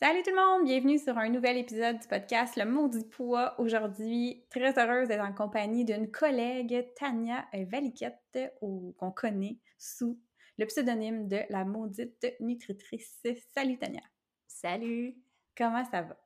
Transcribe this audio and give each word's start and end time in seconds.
Salut 0.00 0.22
tout 0.22 0.30
le 0.30 0.36
monde, 0.36 0.64
bienvenue 0.64 0.96
sur 0.96 1.18
un 1.18 1.28
nouvel 1.28 1.56
épisode 1.56 1.98
du 1.98 2.06
podcast 2.06 2.54
Le 2.54 2.64
Maudit 2.64 3.04
Poids. 3.04 3.58
Aujourd'hui, 3.58 4.44
très 4.48 4.78
heureuse 4.78 5.08
d'être 5.08 5.24
en 5.24 5.32
compagnie 5.32 5.84
d'une 5.84 6.08
collègue, 6.08 6.86
Tania 6.94 7.44
Valiquette, 7.52 8.38
qu'on 8.60 9.10
connaît 9.10 9.58
sous 9.76 10.20
le 10.56 10.66
pseudonyme 10.66 11.26
de 11.26 11.40
la 11.50 11.64
maudite 11.64 12.32
nutritrice. 12.38 13.26
Salut 13.52 13.76
Tania. 13.76 14.02
Salut. 14.46 15.16
Comment 15.56 15.84
ça 15.86 16.02
va? 16.02 16.16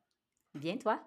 Bien 0.55 0.77
toi? 0.77 1.03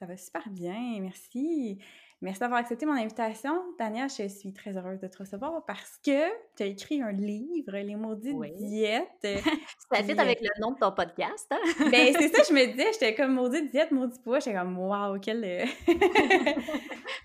Ça 0.00 0.06
va 0.06 0.16
super 0.16 0.50
bien, 0.50 0.98
merci. 1.00 1.78
Merci 2.20 2.40
d'avoir 2.40 2.58
accepté 2.58 2.84
mon 2.84 2.94
invitation. 2.94 3.52
Tania, 3.78 4.08
je 4.08 4.26
suis 4.26 4.52
très 4.52 4.76
heureuse 4.76 4.98
de 4.98 5.06
te 5.06 5.18
recevoir 5.18 5.64
parce 5.66 6.00
que 6.04 6.28
tu 6.56 6.64
as 6.64 6.66
écrit 6.66 7.00
un 7.00 7.12
livre, 7.12 7.70
Les 7.72 7.94
maudites 7.94 8.36
diètes. 8.56 9.06
ça 9.92 10.02
fit 10.02 10.18
avec 10.18 10.40
le 10.40 10.48
nom 10.60 10.72
de 10.72 10.78
ton 10.78 10.90
podcast. 10.90 11.46
Hein? 11.52 11.58
ben, 11.92 12.12
c'est 12.18 12.34
ça, 12.34 12.42
je 12.48 12.52
me 12.52 12.66
disais, 12.72 12.92
j'étais 12.92 13.14
comme 13.14 13.34
maudite 13.34 13.70
diète, 13.70 13.92
maudit 13.92 14.18
poids. 14.18 14.40
J'étais 14.40 14.56
comme, 14.56 14.76
waouh, 14.76 15.20
quel. 15.20 15.44
Euh, 15.44 15.64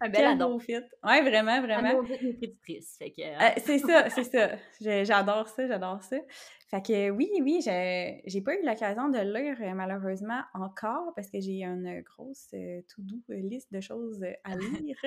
un 0.02 0.10
bel 0.10 0.38
beau 0.38 0.60
fit. 0.60 0.76
Ouais, 1.04 1.22
vraiment, 1.22 1.60
vraiment. 1.62 2.04
Nutritrice. 2.04 3.00
Euh, 3.02 3.06
euh, 3.20 3.50
c'est 3.66 3.80
ça, 3.80 4.10
c'est 4.10 4.24
ça. 4.26 4.50
J'adore 5.04 5.48
ça, 5.48 5.68
j'adore 5.68 6.04
ça. 6.04 6.18
Fait 6.74 6.82
que 6.82 7.10
oui, 7.12 7.30
oui, 7.42 7.62
j'ai 7.62 8.42
pas 8.42 8.56
eu 8.56 8.66
l'occasion 8.66 9.08
de 9.08 9.20
lire 9.20 9.76
malheureusement 9.76 10.42
encore 10.56 11.14
parce 11.16 11.30
que 11.30 11.40
j'ai 11.40 11.62
une 11.62 12.02
grosse 12.02 12.50
tout 12.90 13.04
doux 13.04 13.22
liste 13.30 13.72
de 13.72 13.80
choses 13.80 14.26
à 14.44 14.56
lire. 14.58 14.98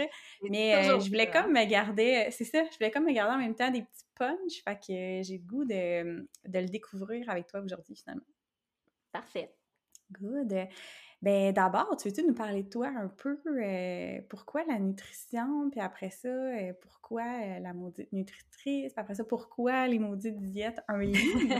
Mais 0.49 0.85
je 0.85 1.09
voulais 1.09 1.29
comme 1.29 1.53
me 1.53 1.65
garder, 1.69 2.29
c'est 2.31 2.45
ça, 2.45 2.63
je 2.71 2.77
voulais 2.79 2.93
comme 2.93 3.07
me 3.07 3.13
garder 3.13 3.35
en 3.35 3.39
même 3.39 3.57
temps 3.57 3.73
des 3.73 3.83
petits 3.83 4.05
punch. 4.15 4.63
Fait 4.65 4.77
que 4.77 5.23
j'ai 5.25 5.39
le 5.39 5.45
goût 5.45 5.65
de, 5.65 6.29
de, 6.47 6.59
le 6.61 6.69
découvrir 6.69 7.29
avec 7.31 7.49
toi 7.49 7.59
aujourd'hui 7.59 7.97
finalement. 7.97 8.23
Parfait. 9.11 9.53
Good. 10.13 10.69
Ben 11.27 11.53
d'abord, 11.53 11.97
tu 11.97 12.07
veux-tu 12.07 12.23
nous 12.23 12.35
parler 12.35 12.63
de 12.63 12.69
toi 12.69 12.87
un 12.87 13.09
peu? 13.09 13.37
Euh, 13.49 14.21
pourquoi 14.29 14.63
la 14.65 14.79
nutrition? 14.79 15.69
Puis 15.73 15.81
après 15.81 16.11
ça, 16.11 16.29
euh, 16.29 16.73
pourquoi 16.81 17.25
euh, 17.25 17.59
la 17.59 17.75
maudite 17.75 18.13
nutritrice? 18.13 18.93
Puis 18.93 19.01
après 19.01 19.17
ça, 19.17 19.25
pourquoi 19.25 19.89
les 19.89 19.99
maudites 19.99 20.41
diètes? 20.41 20.79
Un 20.87 20.99
livre? 21.03 21.51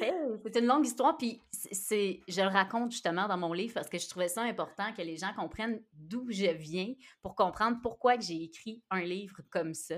c'est 0.00 0.58
une 0.58 0.64
longue 0.64 0.86
histoire. 0.86 1.18
Puis 1.18 1.38
c'est, 1.50 2.20
je 2.26 2.40
le 2.40 2.48
raconte 2.48 2.92
justement 2.92 3.28
dans 3.28 3.36
mon 3.36 3.52
livre 3.52 3.74
parce 3.74 3.90
que 3.90 3.98
je 3.98 4.08
trouvais 4.08 4.28
ça 4.28 4.40
important 4.40 4.90
que 4.96 5.02
les 5.02 5.18
gens 5.18 5.34
comprennent 5.36 5.82
d'où 5.92 6.24
je 6.30 6.50
viens 6.50 6.94
pour 7.20 7.34
comprendre 7.34 7.76
pourquoi 7.82 8.18
j'ai 8.18 8.44
écrit 8.44 8.82
un 8.90 9.02
livre 9.02 9.42
comme 9.50 9.74
ça. 9.74 9.96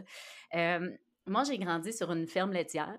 moi, 1.28 1.44
j'ai 1.44 1.58
grandi 1.58 1.92
sur 1.92 2.10
une 2.10 2.26
ferme 2.26 2.52
laitière. 2.52 2.98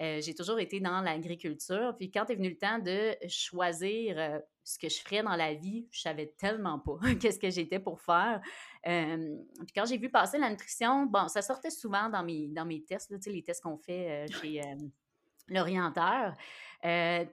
Euh, 0.00 0.20
j'ai 0.20 0.34
toujours 0.34 0.60
été 0.60 0.78
dans 0.78 1.00
l'agriculture. 1.00 1.94
Puis 1.98 2.12
quand 2.12 2.30
est 2.30 2.36
venu 2.36 2.50
le 2.50 2.58
temps 2.58 2.78
de 2.78 3.16
choisir 3.28 4.40
ce 4.64 4.78
que 4.78 4.88
je 4.88 5.00
ferais 5.00 5.22
dans 5.22 5.36
la 5.36 5.54
vie, 5.54 5.86
je 5.90 6.00
savais 6.00 6.34
tellement 6.38 6.78
pas 6.78 6.98
qu'est-ce 7.20 7.38
que 7.38 7.50
j'étais 7.50 7.78
pour 7.78 8.00
faire. 8.00 8.40
Euh, 8.86 9.36
puis 9.58 9.72
quand 9.74 9.86
j'ai 9.86 9.98
vu 9.98 10.10
passer 10.10 10.38
la 10.38 10.50
nutrition, 10.50 11.06
bon, 11.06 11.28
ça 11.28 11.42
sortait 11.42 11.70
souvent 11.70 12.08
dans 12.08 12.22
mes, 12.22 12.48
dans 12.48 12.64
mes 12.64 12.82
tests, 12.82 13.10
là, 13.10 13.18
les 13.26 13.42
tests 13.42 13.62
qu'on 13.62 13.78
fait 13.78 14.26
chez 14.40 14.60
l'orienteur. 15.48 16.34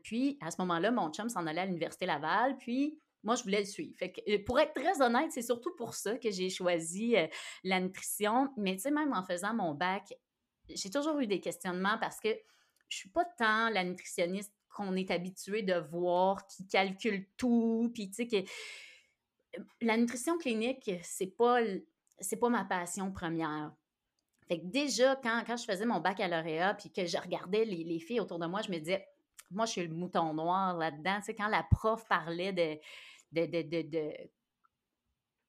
puis 0.04 0.38
à 0.42 0.52
ce 0.52 0.62
moment-là, 0.62 0.92
mon 0.92 1.12
chum 1.12 1.30
s'en 1.30 1.46
allait 1.48 1.62
à 1.62 1.66
l'Université 1.66 2.06
Laval. 2.06 2.58
Puis 2.58 3.00
moi, 3.24 3.36
je 3.36 3.44
voulais 3.44 3.60
le 3.60 3.66
suivre. 3.66 3.96
Fait 3.98 4.12
que, 4.12 4.38
pour 4.44 4.60
être 4.60 4.74
très 4.74 5.02
honnête, 5.02 5.32
c'est 5.32 5.42
surtout 5.42 5.76
pour 5.76 5.94
ça 5.94 6.18
que 6.18 6.32
j'ai 6.32 6.50
choisi 6.50 7.16
la 7.64 7.80
nutrition. 7.80 8.50
Mais 8.58 8.76
tu 8.76 8.82
sais, 8.82 8.92
même 8.92 9.14
en 9.14 9.24
faisant 9.24 9.54
mon 9.54 9.74
bac, 9.74 10.14
j'ai 10.70 10.90
toujours 10.90 11.20
eu 11.20 11.28
des 11.28 11.40
questionnements 11.40 11.98
parce 12.00 12.20
que 12.20 12.30
je 12.88 12.98
suis 12.98 13.10
pas 13.10 13.26
tant 13.38 13.70
la 13.70 13.84
nutritionniste 13.84 14.54
qu'on 14.80 14.96
est 14.96 15.12
habitué 15.12 15.62
de 15.62 15.74
voir, 15.74 16.48
qui 16.48 16.66
calcule 16.68 17.26
tout, 17.38 17.92
puis 17.94 18.10
tu 18.10 18.16
sais 18.16 18.28
que 18.28 18.38
euh, 18.38 19.64
la 19.82 19.98
nutrition 19.98 20.38
clinique, 20.38 20.90
c'est 21.04 21.36
pas 21.38 21.60
c'est 22.20 22.38
pas 22.38 22.50
ma 22.50 22.66
passion 22.66 23.12
première. 23.12 23.72
Fait 24.48 24.60
que 24.60 24.66
déjà, 24.66 25.16
quand, 25.16 25.44
quand 25.46 25.58
je 25.58 25.66
faisais 25.66 25.86
mon 25.86 26.00
baccalauréat, 26.00 26.74
puis 26.74 26.92
que 26.92 27.06
je 27.06 27.18
regardais 27.18 27.66
les, 27.66 27.84
les, 27.84 28.00
filles 28.00 28.20
autour 28.20 28.40
de 28.40 28.48
moi, 28.48 28.62
je 28.62 28.72
me 28.72 28.80
disais, 28.80 29.08
moi, 29.52 29.66
je 29.66 29.72
suis 29.72 29.88
le 29.88 29.94
mouton 29.94 30.34
noir 30.34 30.76
là-dedans. 30.76 31.18
Tu 31.20 31.26
sais, 31.26 31.36
quand 31.36 31.48
la 31.48 31.64
prof 31.64 32.06
parlait 32.08 32.52
de, 32.52 32.78
de, 33.32 33.46
de, 33.46 33.82
de, 33.84 34.12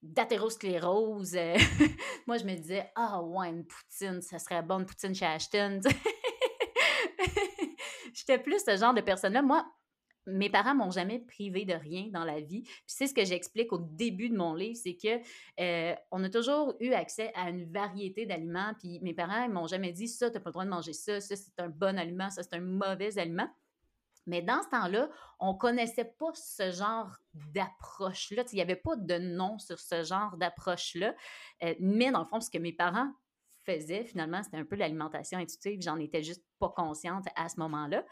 d'athérosclérose, 0.03 1.35
euh, 1.35 1.57
moi, 2.27 2.37
je 2.37 2.45
me 2.45 2.55
disais, 2.55 2.91
ah 2.95 3.23
ouais, 3.23 3.49
une 3.49 3.65
poutine, 3.65 4.21
ça 4.21 4.39
serait 4.39 4.63
bon, 4.63 4.81
une 4.81 4.87
poutine 4.87 5.15
chez 5.15 5.27
Ashton. 5.27 5.81
Plus 8.39 8.63
ce 8.65 8.77
genre 8.77 8.95
de 8.95 9.01
personne-là. 9.01 9.43
Moi, 9.43 9.65
mes 10.27 10.51
parents 10.51 10.75
m'ont 10.75 10.91
jamais 10.91 11.19
privé 11.19 11.65
de 11.65 11.73
rien 11.73 12.09
dans 12.13 12.25
la 12.25 12.41
vie. 12.41 12.63
Puis 12.63 12.83
c'est 12.87 13.07
ce 13.07 13.15
que 13.15 13.25
j'explique 13.25 13.73
au 13.73 13.79
début 13.79 14.29
de 14.29 14.37
mon 14.37 14.55
livre, 14.55 14.79
c'est 14.81 14.97
que 14.97 15.21
euh, 15.61 15.95
on 16.11 16.23
a 16.25 16.29
toujours 16.29 16.75
eu 16.81 16.93
accès 16.93 17.33
à 17.35 17.51
une 17.51 17.71
variété 17.71 18.27
d'aliments. 18.27 18.75
Puis 18.79 19.01
mes 19.01 19.15
parents 19.15 19.45
ils 19.45 19.51
m'ont 19.51 19.67
jamais 19.67 19.93
dit 19.93 20.09
ça, 20.09 20.31
t'as 20.31 20.41
pas 20.41 20.51
le 20.51 20.53
droit 20.53 20.65
de 20.65 20.71
manger 20.71 20.93
ça, 20.93 21.21
ça 21.21 21.37
c'est 21.37 21.59
un 21.59 21.69
bon 21.69 21.99
aliment, 21.99 22.31
ça 22.31 22.43
c'est 22.43 22.55
un 22.55 22.61
mauvais 22.61 23.19
aliment. 23.19 23.49
Mais 24.27 24.43
dans 24.43 24.63
ce 24.63 24.69
temps-là, 24.69 25.09
on 25.41 25.55
connaissait 25.55 26.05
pas 26.05 26.31
ce 26.35 26.71
genre 26.71 27.17
d'approche-là. 27.53 28.45
Il 28.53 28.57
n'y 28.57 28.61
avait 28.61 28.77
pas 28.77 28.95
de 28.95 29.19
nom 29.19 29.59
sur 29.59 29.81
ce 29.81 30.05
genre 30.05 30.37
d'approche-là. 30.37 31.15
Euh, 31.65 31.75
mais 31.81 32.13
dans 32.13 32.21
le 32.21 32.27
fond, 32.27 32.41
ce 32.41 32.51
que 32.51 32.59
mes 32.59 32.73
parents 32.73 33.11
faisait, 33.79 34.05
finalement, 34.05 34.43
c'était 34.43 34.57
un 34.57 34.65
peu 34.65 34.77
l'alimentation 34.77 35.39
intuitive. 35.39 35.81
J'en 35.83 35.99
étais 35.99 36.23
juste 36.23 36.45
pas 36.59 36.71
consciente 36.71 37.27
à 37.37 37.49
ce 37.49 37.59
moment-là. 37.61 38.05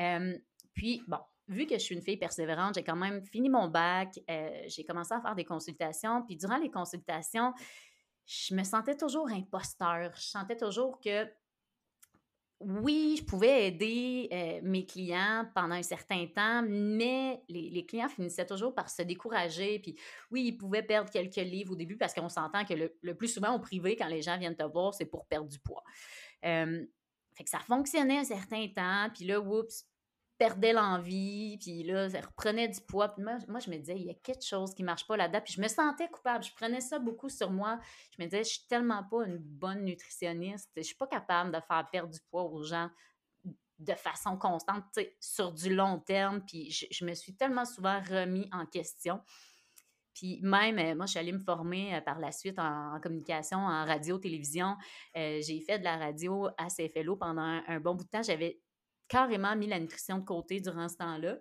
Euh, 0.00 0.36
puis, 0.74 1.02
bon, 1.08 1.18
vu 1.48 1.66
que 1.66 1.74
je 1.74 1.80
suis 1.80 1.94
une 1.94 2.02
fille 2.02 2.16
persévérante, 2.16 2.74
j'ai 2.74 2.84
quand 2.84 2.96
même 2.96 3.24
fini 3.26 3.48
mon 3.48 3.68
bac, 3.68 4.18
euh, 4.28 4.62
j'ai 4.66 4.84
commencé 4.84 5.14
à 5.14 5.20
faire 5.20 5.34
des 5.34 5.44
consultations. 5.44 6.22
Puis, 6.26 6.36
durant 6.36 6.58
les 6.58 6.70
consultations, 6.70 7.52
je 8.26 8.54
me 8.54 8.62
sentais 8.62 8.96
toujours 8.96 9.28
imposteur. 9.30 10.12
Je 10.14 10.22
sentais 10.22 10.56
toujours 10.56 11.00
que 11.00 11.26
oui, 12.60 13.16
je 13.18 13.24
pouvais 13.24 13.68
aider 13.68 14.28
euh, 14.30 14.60
mes 14.62 14.84
clients 14.84 15.46
pendant 15.54 15.74
un 15.74 15.82
certain 15.82 16.26
temps, 16.26 16.62
mais 16.62 17.42
les, 17.48 17.86
clients 17.86 18.08
finissaient 18.08 18.44
toujours 18.44 18.74
par 18.74 18.90
se 18.90 19.00
décourager. 19.00 19.78
Puis 19.78 19.98
oui, 20.30 20.44
ils 20.48 20.56
pouvaient 20.56 20.82
perdre 20.82 21.10
quelques 21.10 21.36
livres 21.36 21.72
au 21.72 21.76
début 21.76 21.96
parce 21.96 22.12
qu'on 22.12 22.28
s'entend 22.28 22.66
que 22.66 22.74
le, 22.74 23.14
plus 23.14 23.28
souvent 23.28 23.54
au 23.54 23.60
privé, 23.60 23.96
quand 23.96 24.08
les 24.08 24.20
gens 24.20 24.36
viennent 24.36 24.56
te 24.56 24.62
voir, 24.62 24.92
c'est 24.92 25.06
pour 25.06 25.26
perdre 25.26 25.48
du 25.48 25.58
poids. 25.58 25.82
que 26.42 27.48
ça 27.48 27.60
fonctionnait 27.60 28.18
un 28.18 28.24
certain 28.24 28.68
temps, 28.68 29.08
puis 29.14 29.24
là, 29.24 29.40
oups, 29.40 29.86
perdais 30.40 30.72
l'envie, 30.72 31.58
puis 31.58 31.82
là, 31.82 32.08
ça 32.08 32.22
reprenait 32.22 32.66
du 32.66 32.80
poids. 32.80 33.08
Puis 33.08 33.22
moi, 33.22 33.36
moi, 33.46 33.60
je 33.60 33.68
me 33.68 33.76
disais, 33.76 33.94
il 33.94 34.06
y 34.06 34.10
a 34.10 34.14
quelque 34.14 34.42
chose 34.42 34.72
qui 34.74 34.82
marche 34.82 35.06
pas 35.06 35.18
là-dedans. 35.18 35.42
Puis 35.44 35.52
je 35.52 35.60
me 35.60 35.68
sentais 35.68 36.08
coupable. 36.08 36.42
Je 36.42 36.54
prenais 36.54 36.80
ça 36.80 36.98
beaucoup 36.98 37.28
sur 37.28 37.50
moi. 37.50 37.78
Je 38.16 38.22
me 38.22 38.26
disais, 38.26 38.42
je 38.42 38.48
suis 38.48 38.66
tellement 38.66 39.04
pas 39.04 39.26
une 39.26 39.36
bonne 39.36 39.84
nutritionniste. 39.84 40.70
Je 40.74 40.80
suis 40.80 40.94
pas 40.94 41.06
capable 41.06 41.52
de 41.54 41.60
faire 41.60 41.86
perdre 41.92 42.10
du 42.10 42.20
poids 42.30 42.44
aux 42.44 42.64
gens 42.64 42.88
de 43.78 43.92
façon 43.92 44.38
constante, 44.38 44.84
sur 45.20 45.52
du 45.52 45.74
long 45.74 45.98
terme. 45.98 46.42
Puis 46.46 46.70
je, 46.70 47.04
me 47.04 47.12
suis 47.12 47.34
tellement 47.34 47.66
souvent 47.66 48.00
remis 48.00 48.48
en 48.50 48.64
question. 48.64 49.20
Puis 50.14 50.40
même, 50.42 50.78
euh, 50.78 50.94
moi, 50.94 51.04
je 51.04 51.10
suis 51.10 51.18
allée 51.18 51.32
me 51.32 51.38
former 51.38 51.94
euh, 51.94 52.00
par 52.00 52.18
la 52.18 52.32
suite 52.32 52.58
en, 52.58 52.98
communication, 53.02 53.58
en 53.58 53.84
radio, 53.84 54.18
télévision. 54.18 54.76
Euh, 55.16 55.40
j'ai 55.42 55.60
fait 55.60 55.78
de 55.78 55.84
la 55.84 55.98
radio 55.98 56.48
à 56.56 56.68
CFLO 56.68 57.16
pendant 57.16 57.60
un 57.66 57.78
bon 57.78 57.94
bout 57.94 58.04
de 58.04 58.08
temps. 58.08 58.22
J'avais 58.22 58.58
carrément 59.10 59.54
mis 59.56 59.66
la 59.66 59.78
nutrition 59.78 60.18
de 60.18 60.24
côté 60.24 60.60
durant 60.60 60.88
ce 60.88 60.96
temps-là. 60.96 61.36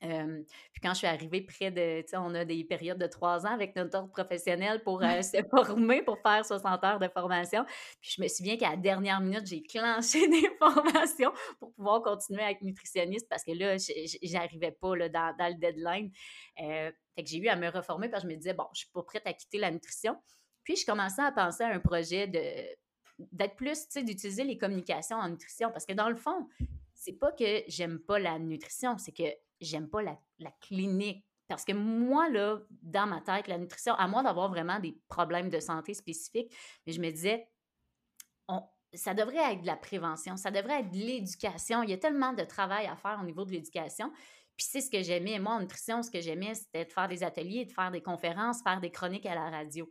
puis 0.00 0.80
quand 0.82 0.92
je 0.92 0.98
suis 0.98 1.06
arrivée 1.06 1.42
près 1.42 1.70
de, 1.70 2.02
tu 2.02 2.08
sais, 2.08 2.16
on 2.16 2.34
a 2.34 2.44
des 2.44 2.62
périodes 2.64 2.98
de 2.98 3.06
trois 3.06 3.46
ans 3.46 3.52
avec 3.52 3.74
notre 3.74 3.98
ordre 3.98 4.10
professionnel 4.10 4.82
pour 4.82 5.02
euh, 5.02 5.22
se 5.22 5.42
former, 5.50 6.02
pour 6.02 6.18
faire 6.20 6.44
60 6.46 6.84
heures 6.84 6.98
de 7.00 7.08
formation. 7.08 7.64
Puis 8.00 8.14
je 8.16 8.22
me 8.22 8.28
souviens 8.28 8.56
qu'à 8.56 8.70
la 8.70 8.76
dernière 8.76 9.20
minute, 9.20 9.46
j'ai 9.46 9.62
clenché 9.62 10.28
des 10.28 10.48
formations 10.58 11.32
pour 11.58 11.74
pouvoir 11.74 12.00
continuer 12.00 12.42
à 12.42 12.52
être 12.52 12.62
nutritionniste 12.62 13.28
parce 13.28 13.44
que 13.44 13.52
là, 13.52 13.76
j'arrivais 14.22 14.72
pas 14.72 14.94
là, 14.94 15.08
dans, 15.08 15.34
le 15.38 15.58
deadline. 15.58 16.12
Euh, 16.60 16.92
fait 17.16 17.24
que 17.24 17.28
j'ai 17.28 17.38
eu 17.38 17.48
à 17.48 17.56
me 17.56 17.68
reformer 17.68 18.08
parce 18.08 18.22
que 18.22 18.28
je 18.28 18.34
me 18.34 18.38
disais, 18.38 18.54
bon, 18.54 18.66
je 18.72 18.80
suis 18.80 18.90
pas 18.90 19.02
prête 19.02 19.26
à 19.26 19.32
quitter 19.32 19.58
la 19.58 19.72
nutrition. 19.72 20.16
Puis 20.62 20.76
je 20.76 20.86
commençais 20.86 21.22
à 21.22 21.32
penser 21.32 21.64
à 21.64 21.68
un 21.68 21.80
projet 21.80 22.28
de 22.28 22.40
d'être 23.18 23.56
plus, 23.56 23.86
tu 23.86 23.86
sais, 23.90 24.02
d'utiliser 24.02 24.44
les 24.44 24.58
communications 24.58 25.16
en 25.16 25.28
nutrition 25.28 25.70
parce 25.70 25.86
que 25.86 25.92
dans 25.92 26.08
le 26.08 26.16
fond, 26.16 26.48
c'est 27.04 27.12
pas 27.12 27.32
que 27.32 27.62
j'aime 27.68 27.98
pas 27.98 28.18
la 28.18 28.38
nutrition, 28.38 28.96
c'est 28.96 29.12
que 29.12 29.24
j'aime 29.60 29.88
pas 29.88 30.02
la, 30.02 30.16
clinique. 30.60 31.24
Parce 31.48 31.64
que 31.64 31.72
moi, 31.72 32.30
là, 32.30 32.60
dans 32.80 33.06
ma 33.06 33.20
tête, 33.20 33.46
la 33.48 33.58
nutrition, 33.58 33.94
à 33.94 34.08
moins 34.08 34.22
d'avoir 34.22 34.48
vraiment 34.48 34.80
des 34.80 34.98
problèmes 35.08 35.50
de 35.50 35.60
santé 35.60 35.92
spécifiques, 35.92 36.50
mais 36.86 36.92
je 36.92 37.00
me 37.00 37.10
disais, 37.10 37.46
ça 38.94 39.12
devrait 39.12 39.52
être 39.52 39.62
de 39.62 39.66
la 39.66 39.76
prévention, 39.76 40.36
ça 40.36 40.50
devrait 40.50 40.80
être 40.80 40.90
de 40.90 40.96
l'éducation. 40.96 41.82
Il 41.82 41.90
y 41.90 41.92
a 41.92 41.98
tellement 41.98 42.32
de 42.32 42.44
travail 42.44 42.86
à 42.86 42.96
faire 42.96 43.18
au 43.20 43.24
niveau 43.24 43.44
de 43.44 43.50
l'éducation. 43.50 44.10
Puis 44.56 44.66
c'est 44.70 44.80
ce 44.80 44.90
que 44.90 45.02
j'aimais. 45.02 45.38
Moi, 45.38 45.52
en 45.52 45.60
nutrition, 45.60 46.02
ce 46.02 46.10
que 46.10 46.20
j'aimais, 46.20 46.54
c'était 46.54 46.84
de 46.84 46.92
faire 46.92 47.08
des 47.08 47.24
ateliers, 47.24 47.64
de 47.64 47.72
faire 47.72 47.90
des 47.90 48.02
conférences, 48.02 48.62
faire 48.62 48.80
des 48.80 48.90
chroniques 48.90 49.26
à 49.26 49.34
la 49.34 49.50
radio 49.50 49.90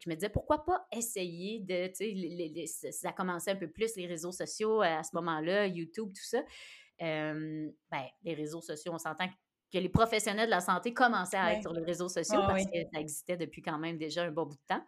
je 0.00 0.10
me 0.10 0.14
disais, 0.14 0.28
pourquoi 0.28 0.64
pas 0.64 0.86
essayer 0.92 1.60
de, 1.60 1.88
tu 1.88 2.66
sais, 2.66 2.92
ça 2.92 3.12
commençait 3.12 3.52
un 3.52 3.56
peu 3.56 3.70
plus 3.70 3.96
les 3.96 4.06
réseaux 4.06 4.32
sociaux 4.32 4.82
euh, 4.82 4.98
à 4.98 5.02
ce 5.02 5.10
moment-là, 5.14 5.66
YouTube, 5.66 6.08
tout 6.08 6.24
ça. 6.24 6.42
ben, 7.00 7.76
les 8.22 8.34
réseaux 8.34 8.62
sociaux, 8.62 8.92
on 8.94 8.98
s'entend 8.98 9.28
que 9.72 9.78
les 9.78 9.88
professionnels 9.88 10.46
de 10.46 10.50
la 10.50 10.60
santé 10.60 10.94
commençaient 10.94 11.36
à 11.36 11.54
être 11.54 11.62
sur 11.62 11.72
les 11.72 11.84
réseaux 11.84 12.08
sociaux 12.08 12.40
parce 12.46 12.64
que 12.64 12.78
ça 12.92 13.00
existait 13.00 13.36
depuis 13.36 13.62
quand 13.62 13.78
même 13.78 13.98
déjà 13.98 14.24
un 14.24 14.30
bon 14.30 14.46
bout 14.46 14.56
de 14.56 14.66
temps. 14.68 14.84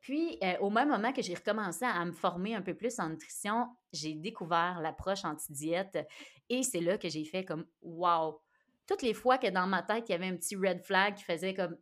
Puis, 0.00 0.38
euh, 0.42 0.56
au 0.60 0.70
même 0.70 0.88
moment 0.88 1.12
que 1.12 1.22
j'ai 1.22 1.34
recommencé 1.34 1.84
à 1.84 2.04
me 2.04 2.12
former 2.12 2.54
un 2.54 2.62
peu 2.62 2.74
plus 2.74 2.98
en 3.00 3.10
nutrition, 3.10 3.66
j'ai 3.92 4.14
découvert 4.14 4.80
l'approche 4.80 5.24
anti-diète 5.24 5.98
et 6.48 6.62
c'est 6.62 6.80
là 6.80 6.98
que 6.98 7.08
j'ai 7.08 7.24
fait 7.24 7.44
comme 7.44 7.66
wow! 7.82 8.40
Toutes 8.86 9.02
les 9.02 9.12
fois 9.12 9.36
que 9.36 9.48
dans 9.48 9.66
ma 9.66 9.82
tête, 9.82 10.08
il 10.08 10.12
y 10.12 10.14
avait 10.14 10.28
un 10.28 10.36
petit 10.36 10.56
red 10.56 10.82
flag 10.82 11.14
qui 11.16 11.24
faisait 11.24 11.52
comme 11.52 11.76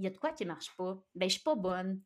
il 0.00 0.04
y 0.04 0.06
a 0.06 0.10
de 0.10 0.16
quoi 0.16 0.32
qui 0.32 0.46
marche 0.46 0.74
pas. 0.76 0.98
Ben, 1.14 1.28
je 1.28 1.34
suis 1.34 1.42
pas 1.42 1.54
bonne. 1.54 2.00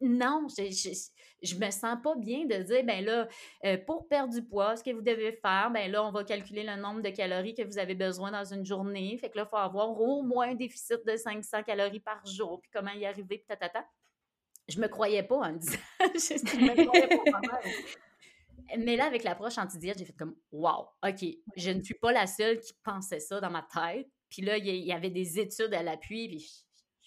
non, 0.00 0.48
je, 0.48 1.08
je, 1.42 1.56
me 1.56 1.70
sens 1.70 1.96
pas 2.02 2.16
bien 2.16 2.44
de 2.44 2.56
dire, 2.62 2.84
ben 2.84 3.04
là, 3.04 3.28
euh, 3.64 3.78
pour 3.86 4.08
perdre 4.08 4.34
du 4.34 4.42
poids, 4.42 4.76
ce 4.76 4.82
que 4.82 4.90
vous 4.90 5.00
devez 5.00 5.32
faire, 5.32 5.70
ben 5.72 5.90
là, 5.90 6.04
on 6.04 6.10
va 6.10 6.24
calculer 6.24 6.64
le 6.64 6.74
nombre 6.74 7.02
de 7.02 7.10
calories 7.10 7.54
que 7.54 7.62
vous 7.62 7.78
avez 7.78 7.94
besoin 7.94 8.32
dans 8.32 8.44
une 8.44 8.64
journée. 8.64 9.16
Fait 9.18 9.30
que 9.30 9.38
là, 9.38 9.44
il 9.46 9.50
faut 9.50 9.56
avoir 9.56 10.00
au 10.00 10.22
moins 10.22 10.50
un 10.50 10.54
déficit 10.54 11.06
de 11.06 11.16
500 11.16 11.62
calories 11.62 12.00
par 12.00 12.24
jour, 12.26 12.60
puis 12.60 12.70
comment 12.72 12.92
y 12.92 13.06
arriver, 13.06 13.38
puis 13.38 13.46
tatata. 13.46 13.86
Je 14.66 14.80
me 14.80 14.88
croyais 14.88 15.22
pas 15.22 15.36
en 15.36 15.52
disant, 15.52 15.78
je, 16.00 16.56
me 16.56 16.86
croyais 16.86 17.08
pas 17.08 17.60
Mais 18.76 18.96
là, 18.96 19.06
avec 19.06 19.22
l'approche 19.22 19.58
anti-diète, 19.58 19.98
j'ai 19.98 20.06
fait 20.06 20.16
comme, 20.16 20.34
wow, 20.50 20.88
OK, 21.06 21.24
je 21.56 21.70
ne 21.70 21.82
suis 21.82 21.94
pas 21.94 22.12
la 22.12 22.26
seule 22.26 22.58
qui 22.58 22.72
pensait 22.82 23.20
ça 23.20 23.40
dans 23.40 23.50
ma 23.50 23.62
tête. 23.62 24.08
Puis 24.34 24.42
là, 24.42 24.56
il 24.56 24.66
y, 24.66 24.92
avait 24.92 25.10
des 25.10 25.38
études 25.38 25.72
à 25.74 25.82
l'appui, 25.84 26.26
puis 26.26 26.63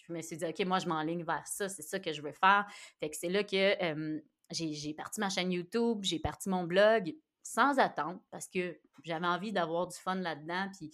je 0.08 0.14
me 0.14 0.22
suis 0.22 0.38
dit, 0.38 0.46
OK, 0.46 0.60
moi, 0.66 0.80
je 0.80 0.88
m'enligne 0.88 1.24
vers 1.24 1.46
ça, 1.46 1.70
c'est 1.70 1.82
ça 1.82 2.00
que 2.00 2.14
je 2.14 2.22
veux 2.22 2.32
faire. 2.32 2.66
Fait 3.00 3.10
que 3.10 3.18
c'est 3.18 3.30
là 3.30 3.44
que 3.44 4.22
j'ai 4.52 4.94
parti 4.94 5.20
ma 5.20 5.30
chaîne 5.30 5.52
YouTube, 5.52 6.00
j'ai 6.02 6.20
parti 6.20 6.50
mon 6.50 6.64
blog 6.64 7.14
sans 7.44 7.80
attendre 7.80 8.20
parce 8.30 8.48
que 8.48 8.80
j'avais 9.04 9.28
envie 9.28 9.52
d'avoir 9.52 9.88
du 9.88 9.98
fun 9.98 10.16
là-dedans. 10.16 10.70
Puis 10.78 10.92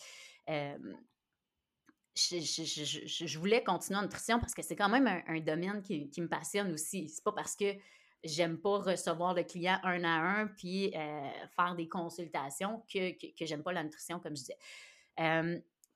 je, 2.15 3.39
voulais 3.39 3.63
continuer 3.63 3.99
en 3.99 4.03
nutrition 4.03 4.39
parce 4.39 4.53
que 4.53 4.61
c'est 4.61 4.75
quand 4.75 4.89
même 4.89 5.07
un, 5.07 5.39
domaine 5.39 5.81
qui, 5.81 6.21
me 6.21 6.27
passionne 6.27 6.71
aussi. 6.71 7.09
C'est 7.09 7.23
pas 7.23 7.31
parce 7.31 7.55
que 7.55 7.75
j'aime 8.23 8.57
pas 8.57 8.79
recevoir 8.79 9.33
le 9.33 9.43
client 9.43 9.79
un 9.83 10.03
à 10.03 10.39
un 10.39 10.47
puis 10.47 10.91
faire 11.55 11.75
des 11.75 11.87
consultations 11.87 12.83
que, 12.91 13.11
que, 13.11 13.35
que 13.37 13.45
j'aime 13.45 13.63
pas 13.63 13.73
la 13.73 13.83
nutrition, 13.83 14.19
comme 14.19 14.35
je 14.35 14.41
disais. 14.41 14.57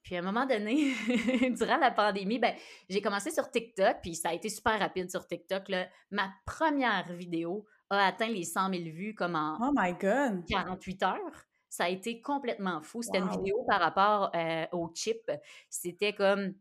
Puis 0.03 0.15
à 0.15 0.19
un 0.19 0.21
moment 0.21 0.45
donné, 0.45 0.93
durant 1.51 1.77
la 1.77 1.91
pandémie, 1.91 2.39
ben, 2.39 2.53
j'ai 2.89 3.01
commencé 3.01 3.31
sur 3.31 3.49
TikTok, 3.49 3.97
puis 4.01 4.15
ça 4.15 4.29
a 4.29 4.33
été 4.33 4.49
super 4.49 4.79
rapide 4.79 5.11
sur 5.11 5.27
TikTok. 5.27 5.67
Là. 5.69 5.87
Ma 6.11 6.31
première 6.45 7.11
vidéo 7.13 7.65
a 7.89 8.07
atteint 8.07 8.27
les 8.27 8.43
100 8.43 8.73
000 8.73 8.83
vues 8.95 9.15
comme 9.15 9.35
en 9.35 9.57
oh 9.61 9.71
my 9.75 9.93
God. 9.93 10.45
48 10.47 11.03
heures. 11.03 11.45
Ça 11.69 11.85
a 11.85 11.89
été 11.89 12.21
complètement 12.21 12.81
fou. 12.81 13.01
C'était 13.01 13.19
une 13.19 13.29
vidéo 13.29 13.63
par 13.67 13.79
rapport 13.81 14.31
euh, 14.35 14.65
aux 14.71 14.89
chips. 14.95 15.29
C'était 15.69 16.13
comme, 16.13 16.53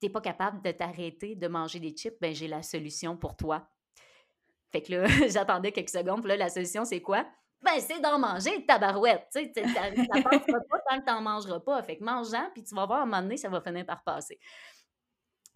t'es 0.00 0.10
pas 0.10 0.20
capable 0.20 0.62
de 0.62 0.72
t'arrêter 0.72 1.36
de 1.36 1.48
manger 1.48 1.80
des 1.80 1.90
chips, 1.90 2.18
ben 2.20 2.34
j'ai 2.34 2.48
la 2.48 2.62
solution 2.62 3.16
pour 3.16 3.36
toi. 3.36 3.68
Fait 4.70 4.82
que 4.82 4.92
là, 4.92 5.06
j'attendais 5.28 5.72
quelques 5.72 5.90
secondes, 5.90 6.20
puis 6.20 6.28
là, 6.28 6.36
la 6.36 6.48
solution, 6.48 6.84
c'est 6.84 7.00
quoi? 7.00 7.26
Ben 7.62 7.80
c'est 7.80 8.00
d'en 8.00 8.18
manger, 8.18 8.64
tabarouette. 8.66 9.26
Tu 9.32 9.44
sais, 9.44 9.52
ça 9.54 10.22
passera 10.22 10.60
pas 10.60 10.78
tant 10.88 11.00
que 11.00 11.04
tu 11.06 11.12
n'en 11.12 11.20
mangeras 11.20 11.60
pas. 11.60 11.82
Fait 11.82 11.96
que 11.96 12.04
mange-en, 12.04 12.50
puis 12.52 12.62
tu 12.62 12.74
vas 12.74 12.86
voir, 12.86 13.00
à 13.00 13.02
un 13.02 13.06
moment 13.06 13.22
donné, 13.22 13.36
ça 13.36 13.48
va 13.48 13.60
finir 13.60 13.84
par 13.86 14.02
passer. 14.04 14.38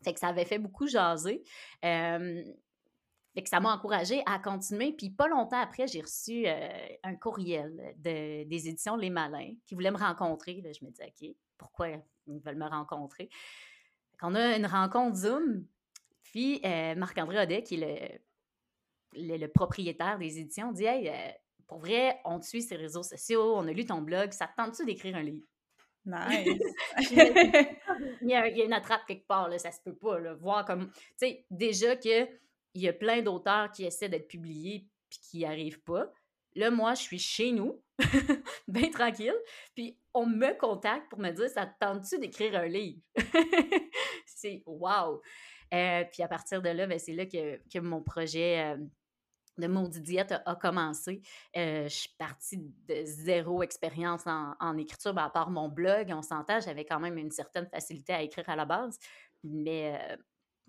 Fait 0.03 0.15
que 0.15 0.21
ça 0.21 0.29
avait 0.29 0.45
fait 0.45 0.59
beaucoup 0.59 0.87
jaser. 0.87 1.43
fait 1.83 3.43
que 3.43 3.49
ça 3.49 3.61
m'a 3.61 3.75
encouragée 3.75 4.23
à 4.27 4.39
continuer. 4.39 4.93
Puis 4.93 5.11
pas 5.11 5.29
longtemps 5.29 5.61
après, 5.61 5.87
j'ai 5.87 6.01
reçu 6.01 6.47
euh, 6.47 6.69
un 7.03 7.17
courriel 7.17 7.95
de, 7.99 8.45
des 8.45 8.69
éditions 8.69 8.97
Les 8.97 9.11
Malins 9.11 9.55
qui 9.67 9.75
voulaient 9.75 9.91
me 9.91 9.99
rencontrer. 9.99 10.61
Là, 10.63 10.73
je 10.73 10.85
me 10.85 10.91
disais, 10.91 11.13
OK, 11.21 11.29
pourquoi 11.59 11.89
ils 12.27 12.41
veulent 12.41 12.57
me 12.57 12.69
rencontrer? 12.69 13.29
On 14.23 14.35
a 14.35 14.57
une 14.57 14.67
rencontre 14.67 15.17
Zoom. 15.17 15.65
Puis 16.23 16.61
euh, 16.65 16.95
Marc-André 16.95 17.43
Audet, 17.43 17.63
qui 17.63 17.75
est 17.75 18.21
le, 19.13 19.37
le, 19.37 19.47
propriétaire 19.49 20.19
des 20.19 20.39
éditions, 20.39 20.73
dit 20.73 20.85
Hey, 20.85 21.09
euh, 21.09 21.33
pour 21.71 21.79
vrai, 21.79 22.19
on 22.25 22.41
te 22.41 22.47
suit 22.47 22.65
sur 22.65 22.77
les 22.77 22.83
réseaux 22.83 23.05
sociaux, 23.05 23.55
on 23.55 23.69
a 23.69 23.73
lu 23.73 23.87
ton 23.87 24.03
blog, 24.03 24.33
ça 24.33 24.49
te 24.49 24.57
tente-tu 24.57 24.85
d'écrire 24.85 25.15
un 25.15 25.23
livre? 25.23 25.47
Nice! 26.05 26.61
il, 27.13 28.29
y 28.29 28.35
a, 28.35 28.49
une 28.49 28.73
attrape 28.73 29.07
quelque 29.07 29.27
part, 29.29 29.49
là, 29.49 29.57
ça 29.57 29.71
se 29.71 29.81
peut 29.81 29.95
pas, 29.95 30.19
là, 30.19 30.35
voir 30.35 30.65
comme... 30.65 30.91
Tu 30.91 31.03
sais, 31.19 31.47
déjà 31.49 31.95
qu'il 31.95 32.29
y 32.75 32.89
a 32.89 32.93
plein 32.93 33.23
d'auteurs 33.23 33.71
qui 33.71 33.85
essaient 33.85 34.09
d'être 34.09 34.27
publiés 34.27 34.89
puis 35.09 35.21
qui 35.23 35.37
n'y 35.39 35.45
arrivent 35.45 35.83
pas. 35.83 36.13
Là, 36.57 36.73
moi, 36.73 36.95
je 36.95 37.03
suis 37.03 37.21
chez 37.21 37.53
nous, 37.53 37.81
bien 38.67 38.91
tranquille, 38.91 39.39
puis 39.77 39.97
on 40.13 40.27
me 40.27 40.53
contacte 40.59 41.09
pour 41.09 41.21
me 41.21 41.31
dire 41.31 41.49
«ça 41.55 41.67
te 41.67 41.79
tente-tu 41.79 42.19
d'écrire 42.19 42.57
un 42.57 42.67
livre?» 42.67 43.01
C'est 44.27 44.65
«wow! 44.67 45.23
Euh, 45.73 46.05
puis 46.11 46.25
à 46.25 46.27
partir 46.27 46.63
de 46.63 46.71
là, 46.71 46.89
ben, 46.89 46.99
c'est 46.99 47.13
là 47.13 47.27
que, 47.27 47.61
que, 47.73 47.79
mon 47.79 48.03
projet... 48.03 48.75
Euh, 48.75 48.85
de 49.59 49.67
Maudit 49.67 50.01
Diète 50.01 50.35
a, 50.45 50.55
commencé. 50.57 51.23
Euh, 51.57 51.85
je 51.85 51.95
suis 51.95 52.15
partie 52.19 52.59
de 52.59 53.03
zéro 53.05 53.63
expérience 53.63 54.25
en, 54.27 54.79
écriture, 54.79 55.15
ben, 55.15 55.25
à 55.25 55.31
part 55.31 55.51
mon 55.51 55.69
blog. 55.69 56.13
On 56.15 56.23
s'entend, 56.23 56.61
j'avais 56.61 56.85
quand 56.85 57.01
même 57.01 57.19
une 57.19 57.31
certaine 57.31 57.67
facilité 57.67 58.13
à 58.13 58.23
écrire 58.23 58.49
à 58.49 58.57
la 58.57 58.65
base, 58.65 58.99
mais 59.45 59.99
euh, 59.99 60.17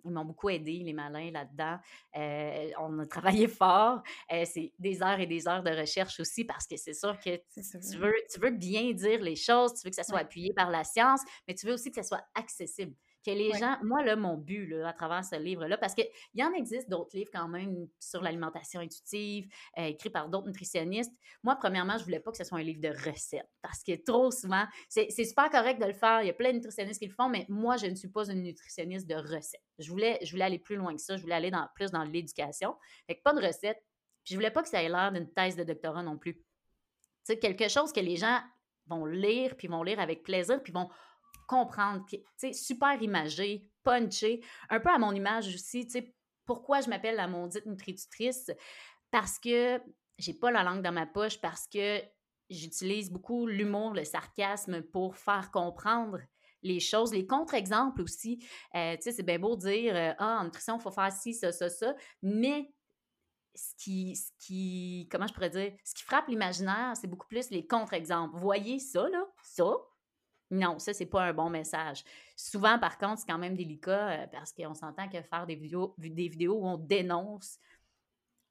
ils 0.03 0.11
m'ont 0.11 0.25
beaucoup 0.25 0.49
aidé, 0.49 0.81
les 0.83 0.93
malins, 0.93 1.31
là-dedans. 1.31 1.77
Euh, 2.17 2.71
on 2.79 2.99
a 2.99 3.05
travaillé 3.05 3.47
fort. 3.47 4.01
c'est 4.29 4.73
des 4.79 5.01
heures 5.03 5.19
et 5.19 5.27
des 5.27 5.47
heures 5.47 5.63
de 5.63 5.71
recherche 5.71 6.19
aussi 6.19 6.43
parce 6.43 6.67
que 6.67 6.75
c'est 6.75 6.93
sûr 6.93 7.17
que 7.19 7.37
tu, 7.53 7.97
veux, 7.97 8.13
tu 8.33 8.39
veux 8.39 8.51
bien 8.51 8.91
dire 8.91 9.21
les 9.21 9.35
choses, 9.35 9.73
tu 9.73 9.81
veux 9.85 9.89
que 9.89 9.95
ça 9.95 10.03
soit 10.03 10.19
appuyé 10.19 10.53
par 10.53 10.69
la 10.69 10.83
science, 10.83 11.21
mais 11.47 11.53
tu 11.53 11.67
veux 11.67 11.73
aussi 11.73 11.91
que 11.91 12.01
ça 12.01 12.03
soit 12.03 12.23
accessible 12.33 12.95
que 13.25 13.31
les 13.31 13.51
gens, 13.53 13.77
moi, 13.83 14.03
là, 14.03 14.15
mon 14.15 14.37
but 14.37 14.67
là, 14.67 14.89
à 14.89 14.93
travers 14.93 15.23
ce 15.23 15.35
livre-là, 15.35 15.77
parce 15.77 15.93
qu'il 15.93 16.07
y 16.33 16.43
en 16.43 16.51
existe 16.53 16.89
d'autres 16.89 17.15
livres 17.15 17.29
quand 17.33 17.47
même 17.47 17.87
sur 17.99 18.21
l'alimentation 18.21 18.79
intuitive, 18.79 19.47
euh, 19.77 19.85
écrits 19.85 20.09
par 20.09 20.29
d'autres 20.29 20.47
nutritionnistes. 20.47 21.13
Moi, 21.43 21.55
premièrement, 21.55 21.97
je 21.97 22.03
voulais 22.03 22.19
pas 22.19 22.31
que 22.31 22.37
ce 22.37 22.43
soit 22.43 22.59
un 22.59 22.63
livre 22.63 22.81
de 22.81 22.89
recettes, 22.89 23.49
parce 23.61 23.83
que 23.83 23.95
trop 24.03 24.31
souvent, 24.31 24.65
c'est 24.89 25.09
super 25.11 25.49
correct 25.49 25.79
de 25.79 25.85
le 25.85 25.93
faire, 25.93 26.21
il 26.21 26.27
y 26.27 26.29
a 26.29 26.33
plein 26.33 26.49
de 26.49 26.55
nutritionnistes 26.55 26.99
qui 26.99 27.07
le 27.07 27.13
font, 27.13 27.29
mais 27.29 27.45
moi, 27.49 27.77
je 27.77 27.87
ne 27.87 27.95
suis 27.95 28.09
pas 28.09 28.29
une 28.29 28.43
nutritionniste 28.43 29.07
de 29.07 29.15
recettes. 29.15 29.61
Je 29.79 29.89
voulais, 29.89 30.19
je 30.23 30.31
voulais 30.31 30.45
aller 30.45 30.59
plus 30.59 30.75
loin 30.75 30.95
que 30.95 31.01
ça, 31.01 31.17
je 31.17 31.21
voulais 31.21 31.35
aller 31.35 31.51
dans, 31.51 31.67
plus 31.75 31.91
dans 31.91 32.03
l'éducation. 32.03 32.75
Fait 33.07 33.15
que 33.15 33.21
pas 33.21 33.33
de 33.33 33.45
recettes, 33.45 33.83
puis 34.23 34.33
je 34.33 34.35
voulais 34.35 34.51
pas 34.51 34.61
que 34.61 34.69
ça 34.69 34.83
ait 34.83 34.89
l'air 34.89 35.11
d'une 35.11 35.31
thèse 35.31 35.55
de 35.55 35.63
doctorat 35.63 36.03
non 36.03 36.17
plus. 36.17 36.35
Tu 36.35 36.43
sais, 37.23 37.39
quelque 37.39 37.67
chose 37.67 37.91
que 37.91 37.99
les 37.99 38.17
gens 38.17 38.39
vont 38.87 39.05
lire, 39.05 39.55
puis 39.55 39.67
vont 39.67 39.83
lire 39.83 39.99
avec 39.99 40.23
plaisir, 40.23 40.61
puis 40.61 40.73
vont 40.73 40.89
comprendre, 41.51 42.05
tu 42.07 42.17
sais, 42.37 42.53
super 42.53 43.01
imagé, 43.01 43.69
punché, 43.83 44.41
un 44.69 44.79
peu 44.79 44.89
à 44.89 44.97
mon 44.97 45.11
image 45.11 45.53
aussi, 45.53 45.85
tu 45.85 45.91
sais, 45.91 46.15
pourquoi 46.45 46.79
je 46.79 46.89
m'appelle 46.89 47.17
la 47.17 47.27
maudite 47.27 47.65
nutritrice? 47.65 48.51
Parce 49.11 49.37
que 49.37 49.81
j'ai 50.17 50.33
pas 50.33 50.49
la 50.49 50.63
langue 50.63 50.81
dans 50.81 50.93
ma 50.93 51.05
poche, 51.05 51.41
parce 51.41 51.67
que 51.67 52.01
j'utilise 52.49 53.11
beaucoup 53.11 53.47
l'humour, 53.47 53.93
le 53.93 54.05
sarcasme 54.05 54.81
pour 54.81 55.17
faire 55.17 55.51
comprendre 55.51 56.19
les 56.63 56.79
choses, 56.79 57.13
les 57.13 57.27
contre-exemples 57.27 58.01
aussi. 58.01 58.45
Euh, 58.75 58.95
tu 58.95 59.03
sais, 59.03 59.11
c'est 59.11 59.23
bien 59.23 59.39
beau 59.39 59.57
de 59.57 59.61
dire 59.61 59.95
euh, 59.95 60.13
Ah, 60.19 60.39
en 60.39 60.45
nutrition, 60.45 60.77
il 60.77 60.81
faut 60.81 60.91
faire 60.91 61.11
ci, 61.11 61.33
ça, 61.33 61.51
ça, 61.51 61.69
ça, 61.69 61.95
mais 62.21 62.73
ce 63.55 63.75
qui, 63.75 64.15
ce 64.15 64.31
qui, 64.39 65.09
comment 65.11 65.27
je 65.27 65.33
pourrais 65.33 65.49
dire, 65.49 65.73
ce 65.83 65.93
qui 65.95 66.03
frappe 66.03 66.29
l'imaginaire, 66.29 66.93
c'est 66.95 67.07
beaucoup 67.07 67.27
plus 67.27 67.49
les 67.49 67.67
contre-exemples. 67.67 68.37
Voyez 68.37 68.79
ça, 68.79 69.09
là, 69.09 69.25
ça. 69.43 69.73
Non, 70.51 70.79
ça, 70.79 70.93
c'est 70.93 71.05
pas 71.05 71.23
un 71.23 71.33
bon 71.33 71.49
message. 71.49 72.03
Souvent, 72.35 72.77
par 72.77 72.97
contre, 72.97 73.19
c'est 73.19 73.27
quand 73.27 73.37
même 73.37 73.55
délicat 73.55 74.09
euh, 74.09 74.27
parce 74.27 74.51
qu'on 74.51 74.73
s'entend 74.73 75.07
que 75.07 75.21
faire 75.21 75.47
des 75.47 75.55
vidéos, 75.55 75.95
des 75.97 76.27
vidéos 76.27 76.55
où 76.55 76.67
on 76.67 76.77
dénonce 76.77 77.57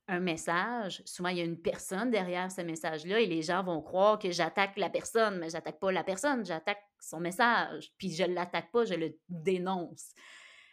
un 0.08 0.18
message, 0.18 1.02
souvent 1.04 1.28
il 1.28 1.38
y 1.38 1.40
a 1.40 1.44
une 1.44 1.60
personne 1.60 2.10
derrière 2.10 2.50
ce 2.50 2.62
message-là 2.62 3.20
et 3.20 3.26
les 3.26 3.42
gens 3.42 3.62
vont 3.62 3.80
croire 3.80 4.18
que 4.18 4.32
j'attaque 4.32 4.76
la 4.76 4.90
personne, 4.90 5.38
mais 5.38 5.50
j'attaque 5.50 5.78
pas 5.78 5.92
la 5.92 6.02
personne, 6.02 6.44
j'attaque 6.44 6.82
son 6.98 7.20
message, 7.20 7.92
puis 7.96 8.10
je 8.10 8.24
l'attaque 8.24 8.72
pas, 8.72 8.84
je 8.84 8.94
le 8.94 9.16
dénonce. 9.28 10.12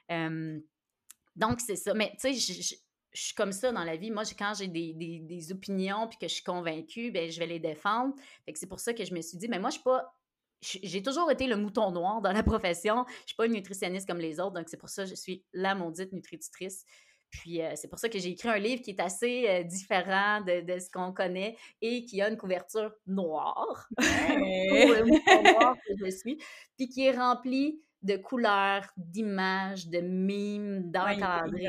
donc 0.09 1.59
c'est 1.59 1.75
ça. 1.75 1.93
Mais 1.93 2.13
tu 2.19 2.33
sais, 2.33 2.33
je, 2.33 2.75
suis 3.13 3.35
comme 3.35 3.51
ça 3.51 3.71
dans 3.71 3.83
la 3.83 3.95
vie. 3.95 4.11
Moi, 4.11 4.23
quand 4.37 4.53
j'ai 4.57 4.67
des, 4.67 5.51
opinions 5.51 6.07
puis 6.07 6.17
que 6.17 6.27
je 6.27 6.35
suis 6.35 6.43
convaincue, 6.43 7.11
ben 7.11 7.29
je 7.29 7.39
vais 7.39 7.47
les 7.47 7.59
défendre. 7.59 8.15
c'est 8.55 8.67
pour 8.67 8.79
ça 8.79 8.93
que 8.93 9.05
je 9.05 9.13
me 9.13 9.21
suis 9.21 9.37
dit, 9.37 9.47
mais 9.47 9.59
moi, 9.59 9.69
je 9.69 9.75
suis 9.75 9.83
pas 9.83 10.16
j'ai 10.61 11.01
toujours 11.01 11.31
été 11.31 11.47
le 11.47 11.55
mouton 11.55 11.91
noir 11.91 12.21
dans 12.21 12.31
la 12.31 12.43
profession. 12.43 13.05
Je 13.21 13.27
suis 13.27 13.35
pas 13.35 13.45
une 13.45 13.53
nutritionniste 13.53 14.07
comme 14.07 14.19
les 14.19 14.39
autres, 14.39 14.53
donc 14.53 14.69
c'est 14.69 14.77
pour 14.77 14.89
ça 14.89 15.03
que 15.03 15.09
je 15.09 15.15
suis 15.15 15.43
la 15.53 15.75
maudite 15.75 16.11
nutritrice. 16.13 16.83
Puis 17.29 17.61
euh, 17.61 17.73
c'est 17.75 17.89
pour 17.89 17.99
ça 17.99 18.09
que 18.09 18.19
j'ai 18.19 18.29
écrit 18.29 18.49
un 18.49 18.57
livre 18.57 18.81
qui 18.81 18.91
est 18.91 19.01
assez 19.01 19.47
euh, 19.47 19.63
différent 19.63 20.41
de, 20.41 20.79
ce 20.79 20.89
qu'on 20.89 21.11
connaît 21.11 21.57
et 21.81 22.05
qui 22.05 22.21
a 22.21 22.29
une 22.29 22.37
couverture 22.37 22.91
noire, 23.05 23.87
le 23.97 25.53
noir 25.53 25.75
que 25.75 25.93
je 26.05 26.09
suis, 26.09 26.41
puis 26.77 26.87
qui 26.87 27.05
est 27.05 27.11
rempli 27.11 27.81
de 28.03 28.15
couleurs, 28.15 28.87
d'images, 28.95 29.87
de 29.87 29.99
mimes, 29.99 30.89
d'encadrés. 30.89 31.67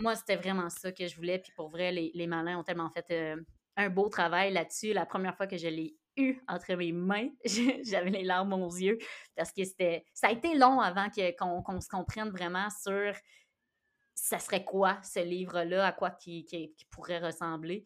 Moi, 0.00 0.16
c'était 0.16 0.36
vraiment 0.36 0.70
ça 0.70 0.90
que 0.92 1.06
je 1.06 1.14
voulais. 1.14 1.38
Puis 1.38 1.52
pour 1.54 1.68
vrai, 1.68 1.92
les, 1.92 2.26
malins 2.26 2.58
ont 2.58 2.64
tellement 2.64 2.90
fait 2.90 3.06
euh, 3.10 3.36
un 3.76 3.90
beau 3.90 4.08
travail 4.08 4.52
là-dessus. 4.52 4.92
La 4.92 5.06
première 5.06 5.36
fois 5.36 5.46
que 5.46 5.56
je 5.56 5.68
l'ai 5.68 5.96
eu 6.16 6.40
entre 6.48 6.74
mes 6.74 6.92
mains, 6.92 7.28
j'avais 7.44 8.10
les 8.10 8.24
larmes 8.24 8.52
aux 8.52 8.74
yeux 8.74 8.98
parce 9.36 9.52
que 9.52 9.64
c'était. 9.64 10.04
Ça 10.14 10.28
a 10.28 10.32
été 10.32 10.54
long 10.54 10.80
avant 10.80 11.08
qu'on 11.38 11.80
se 11.80 11.88
comprenne 11.88 12.30
vraiment 12.30 12.68
sur 12.70 13.14
ça 14.14 14.38
serait 14.38 14.64
quoi 14.64 14.98
ce 15.02 15.20
livre-là, 15.20 15.86
à 15.86 15.92
quoi 15.92 16.10
qui, 16.10 16.46
pourrait 16.90 17.18
ressembler. 17.18 17.84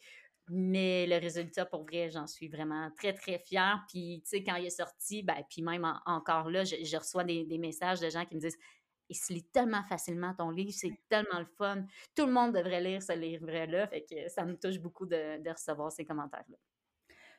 Mais 0.50 1.06
le 1.06 1.16
résultat, 1.18 1.66
pour 1.66 1.85
vrai, 1.85 2.11
j'en 2.11 2.26
suis 2.26 2.49
vraiment 2.49 2.90
très, 2.97 3.12
très 3.12 3.38
fière. 3.38 3.85
Puis, 3.88 4.23
tu 4.25 4.30
sais, 4.30 4.44
quand 4.44 4.56
il 4.56 4.66
est 4.66 4.70
sorti, 4.70 5.23
ben, 5.23 5.42
puis 5.50 5.62
même 5.62 5.85
encore 6.06 6.49
là, 6.50 6.64
je, 6.64 6.97
reçois 6.97 7.25
des, 7.25 7.58
messages 7.58 8.00
de 8.00 8.08
gens 8.08 8.25
qui 8.25 8.35
me 8.35 8.40
disent 8.40 8.58
il 9.11 9.16
se 9.16 9.32
lit 9.32 9.44
tellement 9.44 9.82
facilement 9.85 10.35
ton 10.35 10.50
livre, 10.50 10.70
c'est 10.73 10.92
tellement 11.08 11.38
le 11.38 11.47
fun. 11.56 11.82
Tout 12.14 12.26
le 12.26 12.32
monde 12.32 12.52
devrait 12.54 12.82
lire 12.82 13.02
ce 13.02 13.12
livre-là. 13.12 13.88
Fait 13.88 14.04
que 14.04 14.28
ça 14.28 14.44
me 14.44 14.54
touche 14.54 14.78
beaucoup 14.78 15.06
de, 15.06 15.49
recevoir 15.50 15.90
ces 15.90 16.04
commentaires-là. 16.04 16.56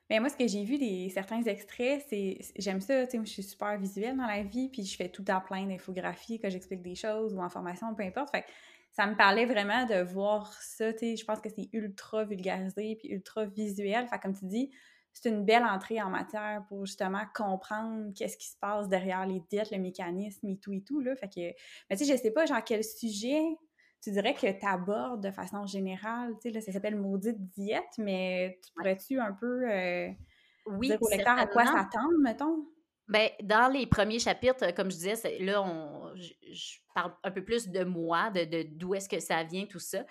Mais 0.09 0.19
moi, 0.19 0.29
ce 0.29 0.37
que 0.37 0.47
j'ai 0.47 0.63
vu 0.63 0.77
des 0.77 1.09
certains 1.09 1.43
extraits, 1.43 2.03
c'est 2.09 2.39
j'aime 2.57 2.81
ça, 2.81 3.05
tu 3.05 3.17
sais, 3.17 3.25
je 3.25 3.29
suis 3.29 3.43
super 3.43 3.77
visuelle 3.77 4.17
dans 4.17 4.25
la 4.25 4.43
vie, 4.43 4.69
puis 4.69 4.83
je 4.83 4.95
fais 4.95 5.09
tout 5.09 5.25
à 5.27 5.39
plein 5.39 5.65
d'infographies, 5.67 6.39
que 6.39 6.49
j'explique 6.49 6.81
des 6.81 6.95
choses 6.95 7.33
ou 7.35 7.41
en 7.41 7.49
formation, 7.49 7.93
peu 7.93 8.03
importe. 8.03 8.31
Fait 8.31 8.45
ça 8.91 9.05
me 9.05 9.15
parlait 9.15 9.45
vraiment 9.45 9.85
de 9.85 10.01
voir 10.01 10.51
ça, 10.61 10.91
tu 10.93 10.99
sais, 10.99 11.15
je 11.15 11.23
pense 11.23 11.39
que 11.39 11.49
c'est 11.49 11.69
ultra 11.73 12.25
vulgarisé 12.25 12.95
puis 12.99 13.09
ultra 13.09 13.45
visuel. 13.45 14.07
Fait 14.07 14.19
comme 14.19 14.35
tu 14.35 14.45
dis, 14.45 14.71
c'est 15.13 15.29
une 15.29 15.45
belle 15.45 15.63
entrée 15.63 16.01
en 16.01 16.09
matière 16.09 16.63
pour 16.67 16.85
justement 16.85 17.23
comprendre 17.35 18.11
qu'est-ce 18.15 18.37
qui 18.37 18.47
se 18.47 18.57
passe 18.57 18.89
derrière 18.89 19.25
les 19.25 19.41
diètes, 19.49 19.71
le 19.71 19.77
mécanisme 19.77 20.47
et 20.47 20.57
tout 20.57 20.73
et 20.73 20.81
tout, 20.81 21.01
là. 21.01 21.15
Fait 21.15 21.27
que, 21.27 21.41
mais 21.89 21.97
tu 21.97 22.05
sais, 22.05 22.11
je 22.11 22.17
sais 22.17 22.31
pas, 22.31 22.45
genre, 22.45 22.63
quel 22.63 22.83
sujet 22.83 23.43
tu 24.01 24.11
dirais 24.11 24.33
que 24.33 24.59
tu 24.59 24.65
abordes 24.65 25.23
de 25.23 25.31
façon 25.31 25.65
générale, 25.65 26.33
tu 26.35 26.49
sais, 26.49 26.51
là, 26.51 26.61
ça 26.61 26.71
s'appelle 26.71 26.95
maudite 26.95 27.39
diète, 27.51 27.97
mais 27.97 28.59
tu 28.63 28.71
pourrais-tu 28.73 29.19
un 29.19 29.33
peu 29.33 29.69
euh, 29.69 30.09
oui, 30.65 30.87
dire 30.87 31.01
au 31.01 31.09
lecteur 31.09 31.37
à 31.37 31.47
quoi 31.47 31.65
s'attendre, 31.65 32.17
mettons? 32.21 32.65
Bien, 33.07 33.27
dans 33.41 33.73
les 33.73 33.87
premiers 33.87 34.19
chapitres, 34.19 34.71
comme 34.75 34.91
je 34.91 34.97
disais, 34.97 35.39
là, 35.39 35.63
on, 35.63 36.13
je, 36.15 36.77
parle 36.93 37.11
un 37.23 37.31
peu 37.31 37.43
plus 37.43 37.69
de 37.69 37.83
moi, 37.83 38.29
de 38.29 38.63
d'où 38.77 38.93
est-ce 38.93 39.09
que 39.09 39.19
ça 39.19 39.43
vient, 39.43 39.65
tout 39.65 39.79
ça. 39.79 40.05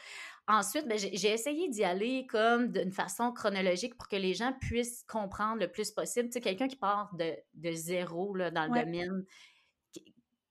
Ensuite, 0.48 0.88
ben, 0.88 0.98
j'ai 0.98 1.30
essayé 1.30 1.68
d'y 1.68 1.84
aller 1.84 2.26
comme 2.26 2.72
d'une 2.72 2.90
façon 2.90 3.32
chronologique 3.32 3.96
pour 3.96 4.08
que 4.08 4.16
les 4.16 4.34
gens 4.34 4.52
puissent 4.60 5.04
comprendre 5.04 5.60
le 5.60 5.70
plus 5.70 5.92
possible. 5.92 6.28
Tu 6.28 6.34
sais, 6.34 6.40
quelqu'un 6.40 6.66
qui 6.66 6.76
part 6.76 7.14
de, 7.14 7.36
de 7.54 7.70
zéro 7.72 8.34
là, 8.34 8.50
dans 8.50 8.64
le 8.64 8.84
domaine, 8.84 9.24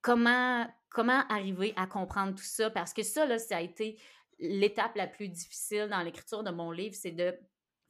comment, 0.07 1.23
arriver 1.29 1.73
à 1.75 1.85
comprendre 1.87 2.35
tout 2.35 2.43
ça? 2.43 2.69
Parce 2.69 2.93
que 2.93 3.03
ça, 3.03 3.25
là, 3.25 3.37
ça 3.37 3.57
a 3.57 3.61
été 3.61 3.99
l'étape 4.39 4.95
la 4.95 5.07
plus 5.07 5.29
difficile 5.29 5.87
dans 5.89 6.01
l'écriture 6.01 6.43
de 6.43 6.51
mon 6.51 6.71
livre, 6.71 6.95
c'est 6.95 7.11
de 7.11 7.37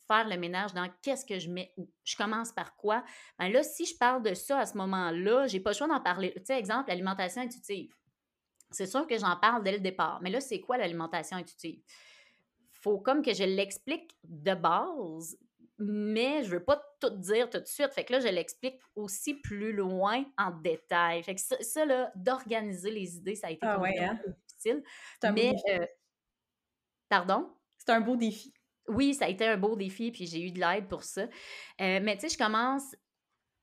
faire 0.08 0.28
le 0.28 0.38
ménage 0.38 0.74
dans 0.74 0.90
qu'est-ce 1.02 1.26
que 1.26 1.38
je 1.38 1.50
mets 1.50 1.74
où. 1.76 1.92
Je 2.06 2.16
commence 2.16 2.54
par 2.54 2.76
quoi? 2.78 3.04
Ben 3.38 3.50
là, 3.52 3.62
si 3.62 3.86
je 3.86 3.98
parle 3.98 4.24
de 4.24 4.34
ça 4.34 4.60
à 4.60 4.66
ce 4.66 4.78
moment-là, 4.78 5.48
j'ai 5.48 5.60
pas 5.60 5.72
le 5.72 5.76
choix 5.76 5.88
d'en 5.88 6.00
parler. 6.00 6.34
Tu 6.38 6.46
sais, 6.46 6.58
exemple, 6.58 6.90
l'alimentation 6.90 7.42
intuitive. 7.42 7.94
C'est 8.72 8.86
sûr 8.86 9.06
que 9.06 9.18
j'en 9.18 9.36
parle 9.36 9.64
dès 9.64 9.74
le 9.74 9.80
départ. 9.80 10.20
Mais 10.22 10.30
là, 10.30 10.40
c'est 10.40 10.62
quoi 10.62 10.78
l'alimentation 10.78 11.38
intuitive? 11.38 11.82
Faut 12.72 13.00
comme 13.00 13.22
que 13.22 13.34
je 13.34 13.44
l'explique 13.44 14.18
de 14.24 14.54
base, 14.54 15.38
mais 15.80 16.44
je 16.44 16.50
veux 16.50 16.64
pas 16.64 16.82
tout 17.00 17.12
dire 17.12 17.50
tout 17.50 17.60
de 17.60 17.66
suite. 17.66 17.94
Fait 17.94 18.04
que 18.04 18.14
là, 18.14 18.20
je 18.20 18.28
l'explique 18.28 18.80
aussi 18.96 19.36
plus 19.36 19.74
loin 19.74 20.26
en 20.38 20.52
détail. 20.52 21.22
Fait 21.24 21.36
que 21.36 21.42
ça, 21.42 21.86
là, 21.86 22.12
d'organiser 22.16 22.92
les 22.92 23.18
idées, 23.18 23.36
ça 23.36 23.48
a 23.48 23.52
été 23.52 23.66
ah 23.66 23.80
ouais, 23.80 23.98
hein? 24.00 24.20
difficile. 24.48 24.84
mais, 25.34 25.54
euh, 25.70 25.86
pardon? 27.10 27.54
C'est 27.78 27.92
un 27.92 28.02
beau 28.02 28.16
défi. 28.16 28.54
Oui, 28.88 29.14
ça 29.14 29.26
a 29.26 29.28
été 29.28 29.46
un 29.46 29.58
beau 29.58 29.76
défi, 29.76 30.12
puis 30.12 30.26
j'ai 30.26 30.42
eu 30.42 30.52
de 30.52 30.60
l'aide 30.60 30.88
pour 30.88 31.04
ça. 31.04 31.24
Euh, 31.24 32.00
mais 32.02 32.16
tu 32.18 32.22
sais, 32.28 32.30
je 32.30 32.38
commence 32.38 32.96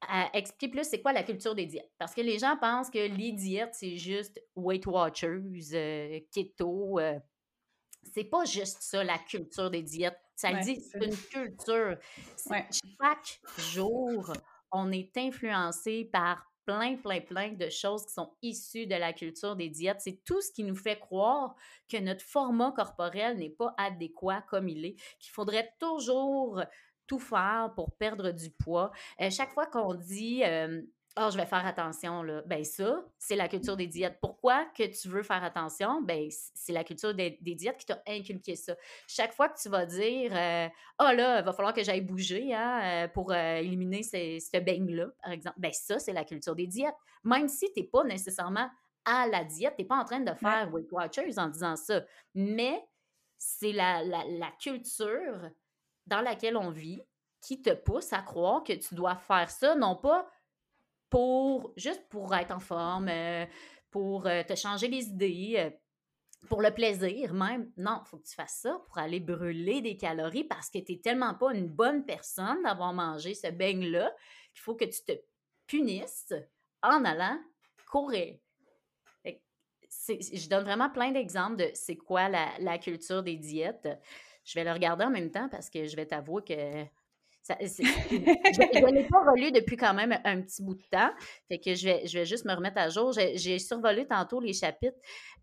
à 0.02 0.28
expliquer 0.34 0.68
plus 0.68 0.84
c'est 0.84 1.00
quoi 1.00 1.12
la 1.12 1.22
culture 1.22 1.54
des 1.54 1.66
diètes. 1.66 1.90
Parce 1.98 2.14
que 2.14 2.20
les 2.20 2.38
gens 2.38 2.56
pensent 2.58 2.90
que 2.90 2.98
les 2.98 3.32
diètes, 3.32 3.72
c'est 3.72 3.96
juste 3.96 4.40
Weight 4.54 4.86
Watchers, 4.86 5.40
euh, 5.72 6.20
keto. 6.30 7.00
C'est 8.12 8.24
pas 8.24 8.44
juste 8.44 8.82
ça, 8.82 9.02
la 9.02 9.18
culture 9.18 9.70
des 9.70 9.82
diètes. 9.82 10.18
Ça 10.36 10.52
dit, 10.52 10.80
c'est 10.80 11.04
une 11.04 11.16
culture. 11.16 11.96
Chaque 13.00 13.40
jour, 13.58 14.32
on 14.72 14.90
est 14.90 15.16
influencé 15.16 16.08
par 16.12 16.50
plein, 16.64 16.96
plein, 16.96 17.20
plein 17.20 17.52
de 17.52 17.68
choses 17.68 18.06
qui 18.06 18.12
sont 18.12 18.34
issues 18.42 18.86
de 18.86 18.94
la 18.94 19.12
culture 19.12 19.56
des 19.56 19.68
diètes. 19.68 20.00
C'est 20.00 20.24
tout 20.24 20.40
ce 20.40 20.50
qui 20.50 20.64
nous 20.64 20.76
fait 20.76 20.98
croire 20.98 21.54
que 21.88 21.98
notre 21.98 22.24
format 22.24 22.72
corporel 22.72 23.38
n'est 23.38 23.50
pas 23.50 23.74
adéquat 23.78 24.42
comme 24.48 24.68
il 24.68 24.84
est, 24.84 24.96
qu'il 25.18 25.32
faudrait 25.32 25.72
toujours 25.78 26.62
tout 27.06 27.18
faire 27.18 27.72
pour 27.74 27.94
perdre 27.96 28.30
du 28.30 28.50
poids. 28.50 28.90
Euh, 29.20 29.30
chaque 29.30 29.52
fois 29.52 29.66
qu'on 29.66 29.94
dit 29.94 30.42
euh, 30.44 30.82
oh, 31.16 31.28
je 31.30 31.36
vais 31.36 31.46
faire 31.46 31.64
attention, 31.66 32.22
là. 32.22 32.42
Ben, 32.46 32.64
ça, 32.64 33.04
c'est 33.18 33.36
la 33.36 33.48
culture 33.48 33.76
des 33.76 33.86
diètes. 33.86 34.18
Pourquoi 34.20 34.64
que 34.76 34.84
tu 34.84 35.08
veux 35.08 35.22
faire 35.22 35.42
attention? 35.44 36.02
Ben, 36.02 36.28
c'est 36.54 36.72
la 36.72 36.84
culture 36.84 37.14
des, 37.14 37.38
diètes 37.40 37.76
qui 37.78 37.86
t'a 37.86 38.02
inculqué 38.06 38.56
ça. 38.56 38.74
Chaque 39.06 39.32
fois 39.32 39.48
que 39.48 39.60
tu 39.60 39.68
vas 39.68 39.86
dire, 39.86 40.32
euh, 40.34 40.68
oh 41.00 41.12
là, 41.14 41.40
il 41.40 41.44
va 41.44 41.52
falloir 41.52 41.72
que 41.72 41.84
j'aille 41.84 42.00
bouger 42.00 42.54
hein, 42.54 42.80
euh, 42.82 43.08
pour 43.08 43.32
euh, 43.32 43.56
éliminer 43.56 44.02
ce 44.02 44.58
beigne-là, 44.58 45.06
par 45.22 45.32
exemple, 45.32 45.56
ben, 45.58 45.72
ça, 45.72 45.98
c'est 45.98 46.12
la 46.12 46.24
culture 46.24 46.54
des 46.54 46.66
diètes. 46.66 46.96
Même 47.22 47.48
si 47.48 47.72
tu 47.72 47.80
n'es 47.80 47.86
pas 47.86 48.04
nécessairement 48.04 48.68
à 49.04 49.26
la 49.26 49.44
diète, 49.44 49.74
tu 49.76 49.82
n'es 49.82 49.88
pas 49.88 49.96
en 49.96 50.04
train 50.04 50.20
de 50.20 50.34
faire 50.34 50.68
Weight 50.72 50.90
Watchers 50.90 51.38
en 51.38 51.48
disant 51.48 51.76
ça. 51.76 52.02
Mais 52.34 52.82
c'est 53.38 53.72
la, 53.72 54.02
la, 54.02 54.24
la 54.26 54.50
culture 54.58 55.50
dans 56.06 56.20
laquelle 56.20 56.56
on 56.56 56.70
vit 56.70 57.02
qui 57.40 57.60
te 57.60 57.70
pousse 57.70 58.12
à 58.12 58.22
croire 58.22 58.64
que 58.64 58.72
tu 58.72 58.94
dois 58.94 59.16
faire 59.16 59.50
ça, 59.50 59.74
non 59.74 59.96
pas 59.96 60.26
pour 61.14 61.72
juste 61.76 62.08
pour 62.08 62.34
être 62.34 62.50
en 62.50 62.58
forme, 62.58 63.08
euh, 63.08 63.46
pour 63.92 64.26
euh, 64.26 64.42
te 64.42 64.56
changer 64.56 64.88
les 64.88 65.04
idées, 65.04 65.54
euh, 65.58 65.70
pour 66.48 66.60
le 66.60 66.72
plaisir 66.72 67.32
même. 67.32 67.70
Non, 67.76 68.00
il 68.04 68.08
faut 68.08 68.16
que 68.16 68.26
tu 68.26 68.34
fasses 68.34 68.58
ça 68.62 68.82
pour 68.88 68.98
aller 68.98 69.20
brûler 69.20 69.80
des 69.80 69.96
calories 69.96 70.42
parce 70.42 70.68
que 70.70 70.78
tu 70.78 70.90
n'es 70.90 70.98
tellement 70.98 71.34
pas 71.34 71.54
une 71.54 71.68
bonne 71.68 72.04
personne 72.04 72.60
d'avoir 72.64 72.92
mangé 72.92 73.32
ce 73.34 73.46
beigne-là 73.46 74.12
qu'il 74.52 74.62
faut 74.62 74.74
que 74.74 74.86
tu 74.86 75.04
te 75.04 75.12
punisses 75.68 76.34
en 76.82 77.04
allant 77.04 77.38
courir. 77.88 78.36
Je 80.08 80.48
donne 80.48 80.64
vraiment 80.64 80.90
plein 80.90 81.12
d'exemples 81.12 81.58
de 81.58 81.70
c'est 81.74 81.96
quoi 81.96 82.28
la, 82.28 82.48
la, 82.58 82.78
culture 82.78 83.22
des 83.22 83.36
diètes. 83.36 83.88
Je 84.44 84.58
vais 84.58 84.64
le 84.64 84.72
regarder 84.72 85.04
en 85.04 85.10
même 85.10 85.30
temps 85.30 85.48
parce 85.48 85.70
que 85.70 85.86
je 85.86 85.94
vais 85.94 86.06
t'avouer 86.06 86.42
que 86.42 86.84
je 87.60 87.82
ne 87.82 88.94
l'ai 88.94 89.04
pas 89.04 89.18
relu 89.30 89.52
depuis 89.52 89.76
quand 89.76 89.92
même 89.92 90.18
un 90.24 90.40
petit 90.40 90.62
bout 90.62 90.74
de 90.74 90.82
temps. 90.90 91.10
Fait 91.48 91.58
que 91.58 91.74
je 91.74 91.84
vais, 91.84 92.06
je 92.06 92.18
vais 92.18 92.24
juste 92.24 92.46
me 92.46 92.54
remettre 92.54 92.78
à 92.78 92.88
jour. 92.88 93.12
J'ai 93.12 93.58
survolé 93.58 94.06
tantôt 94.06 94.40
les 94.40 94.54
chapitres. 94.54 94.98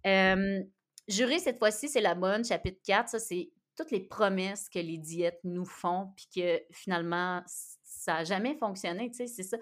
Euh, 0.08 0.62
jurer, 1.08 1.39
cette 1.39 1.60
fois-ci, 1.60 1.89
c'est 1.89 2.01
la 2.01 2.15
bonne. 2.15 2.43
Chapitre 2.43 2.79
4, 2.86 3.10
ça, 3.10 3.20
c'est 3.20 3.51
toutes 3.77 3.91
les 3.91 4.00
promesses 4.00 4.67
que 4.67 4.79
les 4.79 4.98
diètes 4.98 5.39
nous 5.43 5.65
font, 5.65 6.12
puis 6.15 6.27
que 6.36 6.62
finalement, 6.72 7.43
ça 7.46 8.13
n'a 8.13 8.24
jamais 8.24 8.55
fonctionné. 8.55 9.12
Tu 9.12 9.17
sais, 9.17 9.27
c'est 9.27 9.43
ça. 9.43 9.58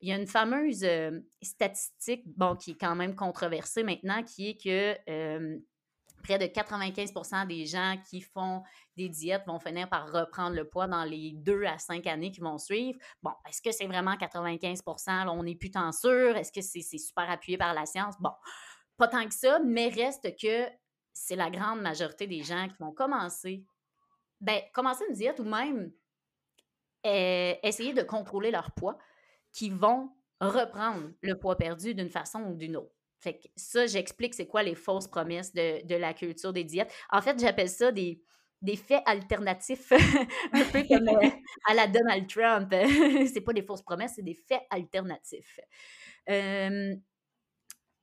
Il 0.00 0.08
y 0.08 0.12
a 0.12 0.16
une 0.16 0.26
fameuse 0.26 0.84
euh, 0.84 1.20
statistique, 1.40 2.24
bon, 2.26 2.56
qui 2.56 2.72
est 2.72 2.78
quand 2.78 2.96
même 2.96 3.14
controversée 3.14 3.82
maintenant, 3.82 4.22
qui 4.24 4.50
est 4.50 4.62
que 4.62 4.96
euh, 5.08 5.56
près 6.26 6.38
de 6.38 6.46
95% 6.46 7.46
des 7.46 7.66
gens 7.66 7.96
qui 8.08 8.20
font 8.20 8.62
des 8.96 9.08
diètes 9.08 9.44
vont 9.46 9.58
finir 9.58 9.88
par 9.88 10.10
reprendre 10.10 10.56
le 10.56 10.68
poids 10.68 10.86
dans 10.86 11.04
les 11.04 11.32
deux 11.32 11.64
à 11.64 11.78
cinq 11.78 12.06
années 12.06 12.30
qui 12.30 12.40
vont 12.40 12.58
suivre. 12.58 12.98
Bon, 13.22 13.32
est-ce 13.48 13.62
que 13.62 13.70
c'est 13.70 13.86
vraiment 13.86 14.14
95% 14.14 15.28
On 15.28 15.42
n'est 15.44 15.54
plus 15.54 15.70
tant 15.70 15.92
sûr. 15.92 16.36
Est-ce 16.36 16.52
que 16.52 16.60
c'est 16.60 16.98
super 16.98 17.30
appuyé 17.30 17.56
par 17.56 17.74
la 17.74 17.86
science? 17.86 18.16
Bon, 18.20 18.32
pas 18.96 19.08
tant 19.08 19.26
que 19.26 19.34
ça, 19.34 19.58
mais 19.60 19.88
reste 19.88 20.36
que 20.40 20.66
c'est 21.12 21.36
la 21.36 21.50
grande 21.50 21.80
majorité 21.80 22.26
des 22.26 22.42
gens 22.42 22.68
qui 22.68 22.76
vont 22.80 22.92
commencer, 22.92 23.64
ben, 24.40 24.60
commencer 24.74 25.04
une 25.08 25.14
diète 25.14 25.40
ou 25.40 25.44
même 25.44 25.92
eh, 27.04 27.58
essayer 27.62 27.92
de 27.92 28.02
contrôler 28.02 28.50
leur 28.50 28.72
poids, 28.72 28.98
qui 29.52 29.70
vont 29.70 30.10
reprendre 30.40 31.10
le 31.22 31.38
poids 31.38 31.56
perdu 31.56 31.94
d'une 31.94 32.10
façon 32.10 32.40
ou 32.40 32.54
d'une 32.54 32.76
autre. 32.76 32.95
Fait 33.18 33.38
que 33.38 33.48
ça, 33.56 33.86
j'explique 33.86 34.34
c'est 34.34 34.46
quoi 34.46 34.62
les 34.62 34.74
fausses 34.74 35.08
promesses 35.08 35.52
de, 35.52 35.94
la 35.96 36.14
culture 36.14 36.52
des 36.52 36.64
diètes. 36.64 36.92
En 37.10 37.22
fait, 37.22 37.38
j'appelle 37.40 37.68
ça 37.68 37.90
des, 37.90 38.20
des 38.60 38.76
faits 38.76 39.02
alternatifs, 39.06 39.90
un 40.52 40.64
peu 40.64 40.82
comme 40.82 41.08
euh, 41.08 41.28
à 41.68 41.74
la 41.74 41.86
Donald 41.86 42.28
Trump. 42.28 42.72
c'est 43.32 43.40
pas 43.40 43.52
des 43.52 43.62
fausses 43.62 43.82
promesses, 43.82 44.12
c'est 44.16 44.22
des 44.22 44.34
faits 44.34 44.62
alternatifs. 44.70 45.60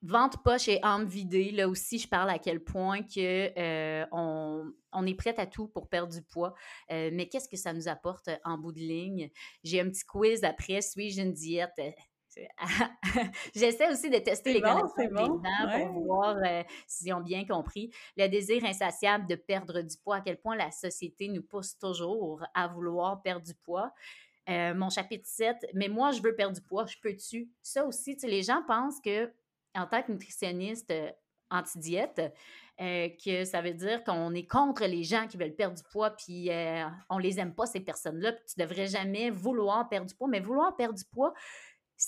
vente 0.02 0.44
poche 0.44 0.68
et 0.68 0.80
âme 0.82 1.06
vidée, 1.06 1.52
là 1.52 1.70
aussi, 1.70 2.00
je 2.00 2.08
parle 2.08 2.32
à 2.32 2.40
quel 2.40 2.64
point 2.64 3.04
que 3.04 3.52
euh, 3.58 4.06
on, 4.12 5.06
est 5.06 5.16
prête 5.16 5.38
à 5.38 5.46
tout 5.46 5.68
pour 5.68 5.90
perdre 5.90 6.12
du 6.12 6.24
poids. 6.24 6.56
Euh, 6.92 7.12
mais 7.14 7.30
qu'est-ce 7.30 7.48
que 7.48 7.58
ça 7.58 7.72
nous 7.72 7.88
apporte 7.88 8.30
en 8.44 8.58
bout 8.58 8.72
de 8.72 8.80
ligne? 8.80 9.30
J'ai 9.64 9.80
un 9.80 9.90
petit 9.90 10.06
quiz 10.06 10.44
après, 10.44 10.82
suis-je 10.82 11.22
une 11.22 11.34
diète? 11.34 11.80
J'essaie 13.56 13.92
aussi 13.92 14.10
de 14.10 14.18
tester 14.18 14.54
les 14.54 14.62
connaissances 14.62 14.96
des 14.96 15.10
gens 15.10 15.40
pour 15.88 16.04
voir 16.04 16.38
euh, 16.38 16.64
s'ils 16.88 17.14
ont 17.14 17.22
bien 17.22 17.46
compris. 17.46 17.92
Le 18.18 18.28
désir 18.28 18.64
insatiable 18.66 19.28
de 19.28 19.36
perdre 19.36 19.82
du 19.82 19.98
poids, 19.98 20.18
à 20.18 20.22
quel 20.22 20.38
point 20.38 20.56
la 20.56 20.72
société 20.72 21.28
nous 21.28 21.44
pousse 21.44 21.78
toujours 21.78 22.44
à 22.54 22.68
vouloir 22.68 23.22
perdre 23.22 23.46
du 23.46 23.54
poids. 23.54 23.92
Euh, 24.50 24.74
mon 24.74 24.90
chapitre 24.90 25.28
7, 25.28 25.58
mais 25.74 25.88
moi, 25.88 26.12
je 26.12 26.22
veux 26.22 26.36
perdre 26.36 26.56
du 26.56 26.62
poids, 26.62 26.86
je 26.86 26.98
peux-tu? 27.02 27.50
Ça 27.62 27.86
aussi, 27.86 28.18
les 28.24 28.44
gens 28.44 28.62
pensent 28.68 29.00
que 29.00 29.32
en 29.76 29.88
tant 29.88 30.04
que 30.04 30.12
nutritionniste 30.12 30.92
euh, 30.92 31.10
anti-diète, 31.50 32.22
que 32.80 33.46
ça 33.46 33.62
veut 33.62 33.74
dire 33.74 34.04
qu'on 34.04 34.34
est 34.34 34.48
contre 34.48 34.86
les 34.86 35.04
gens 35.04 35.28
qui 35.28 35.38
veulent 35.38 35.56
perdre 35.56 35.78
du 35.78 35.84
poids, 35.92 36.10
puis 36.10 36.50
on 37.08 37.20
les 37.20 37.40
aime 37.40 37.54
pas, 37.54 37.68
ces 37.68 37.80
personnes-là, 37.80 38.34
puis 38.34 38.44
tu 38.52 38.60
devrais 38.60 38.88
jamais 38.88 39.30
vouloir 39.30 39.88
perdre 39.88 40.08
du 40.08 40.16
poids. 40.16 40.28
Mais 40.28 40.40
vouloir 40.40 40.76
perdre 40.76 40.96
du 40.96 41.06
poids, 41.06 41.36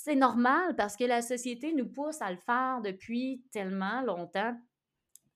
c'est 0.04 0.16
normal 0.16 0.76
parce 0.76 0.98
que 0.98 1.06
la 1.06 1.22
société 1.22 1.74
nous 1.74 1.88
pousse 1.88 2.22
à 2.22 2.30
le 2.30 2.38
faire 2.38 2.82
depuis 2.84 3.44
tellement 3.52 4.02
longtemps. 4.02 4.56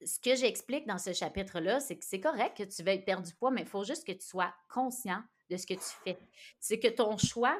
Ce 0.05 0.19
que 0.19 0.35
j'explique 0.35 0.85
dans 0.85 0.97
ce 0.97 1.13
chapitre-là, 1.13 1.79
c'est 1.79 1.97
que 1.97 2.05
c'est 2.05 2.19
correct 2.19 2.57
que 2.57 2.63
tu 2.63 2.83
veuilles 2.83 3.03
perdre 3.03 3.25
du 3.25 3.33
poids, 3.33 3.51
mais 3.51 3.61
il 3.61 3.67
faut 3.67 3.83
juste 3.83 4.05
que 4.05 4.11
tu 4.11 4.25
sois 4.25 4.53
conscient 4.67 5.21
de 5.49 5.57
ce 5.57 5.65
que 5.65 5.73
tu 5.73 5.95
fais. 6.03 6.17
C'est 6.59 6.79
que 6.79 6.89
ton 6.89 7.17
choix 7.17 7.57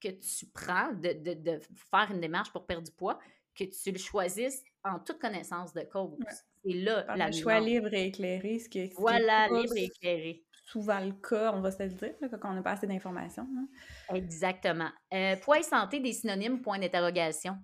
que 0.00 0.08
tu 0.08 0.46
prends 0.46 0.92
de, 0.92 1.60
faire 1.90 2.10
une 2.10 2.20
démarche 2.20 2.52
pour 2.52 2.66
perdre 2.66 2.84
du 2.84 2.92
poids, 2.92 3.18
que 3.54 3.64
tu 3.64 3.90
le 3.90 3.98
choisisses 3.98 4.62
en 4.84 4.98
toute 5.00 5.18
connaissance 5.18 5.72
de 5.72 5.82
cause. 5.82 6.16
C'est 6.64 6.74
là 6.74 7.06
la 7.16 7.32
choix 7.32 7.58
libre 7.58 7.92
et 7.92 8.06
éclairé, 8.06 8.58
ce 8.58 8.68
qui 8.68 8.92
Voilà, 8.96 9.48
libre 9.48 9.76
et 9.76 9.84
éclairé 9.84 10.45
souvent 10.66 10.98
le 10.98 11.12
cas, 11.12 11.52
on 11.54 11.60
va 11.60 11.70
se 11.70 11.82
le 11.82 11.90
dire, 11.90 12.14
quand 12.20 12.50
on 12.50 12.54
n'a 12.54 12.62
pas 12.62 12.72
assez 12.72 12.86
d'informations. 12.86 13.46
Hein. 13.56 14.14
Exactement. 14.14 14.90
Euh, 15.14 15.36
poids 15.36 15.60
et 15.60 15.62
santé, 15.62 16.00
des 16.00 16.12
synonymes, 16.12 16.60
point 16.60 16.78
d'interrogation. 16.78 17.56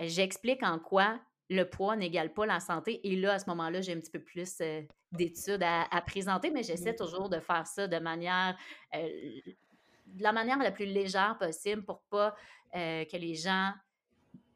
Euh, 0.00 0.04
j'explique 0.06 0.62
en 0.62 0.78
quoi 0.78 1.20
le 1.50 1.64
poids 1.64 1.96
n'égale 1.96 2.32
pas 2.32 2.46
la 2.46 2.60
santé. 2.60 3.06
Et 3.06 3.16
là, 3.16 3.34
à 3.34 3.38
ce 3.38 3.48
moment-là, 3.50 3.80
j'ai 3.80 3.92
un 3.92 4.00
petit 4.00 4.10
peu 4.10 4.22
plus 4.22 4.60
euh, 4.60 4.82
d'études 5.12 5.62
à, 5.62 6.00
présenter, 6.02 6.50
mais 6.50 6.62
j'essaie 6.62 6.94
toujours 6.94 7.28
de 7.28 7.38
faire 7.38 7.66
ça 7.66 7.86
de 7.86 7.98
manière, 7.98 8.56
de 8.92 10.22
la 10.22 10.32
manière 10.32 10.58
la 10.58 10.70
plus 10.70 10.84
légère 10.84 11.38
possible 11.38 11.82
pour 11.82 12.02
pas 12.10 12.34
que 12.74 13.16
les 13.16 13.34
gens 13.34 13.72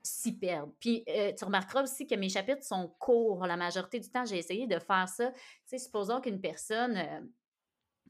s'y 0.03 0.37
perdent. 0.37 0.71
Puis 0.81 1.03
tu 1.39 1.45
remarqueras 1.47 1.85
aussi 1.85 2.07
que 2.07 2.15
mes 2.15 2.29
chapitres 2.29 2.63
sont 2.63 2.95
courts. 2.99 3.47
La 3.47 3.57
majorité 3.57 3.99
du 3.99 4.11
temps, 4.11 4.27
j'ai 4.27 4.37
essayé 4.37 4.67
de 4.67 4.79
faire 4.79 5.09
ça. 5.09 5.31
Tu 5.31 5.39
sais, 5.65 5.79
supposons 5.79 6.21
qu'une 6.21 6.43
personne 6.43 7.31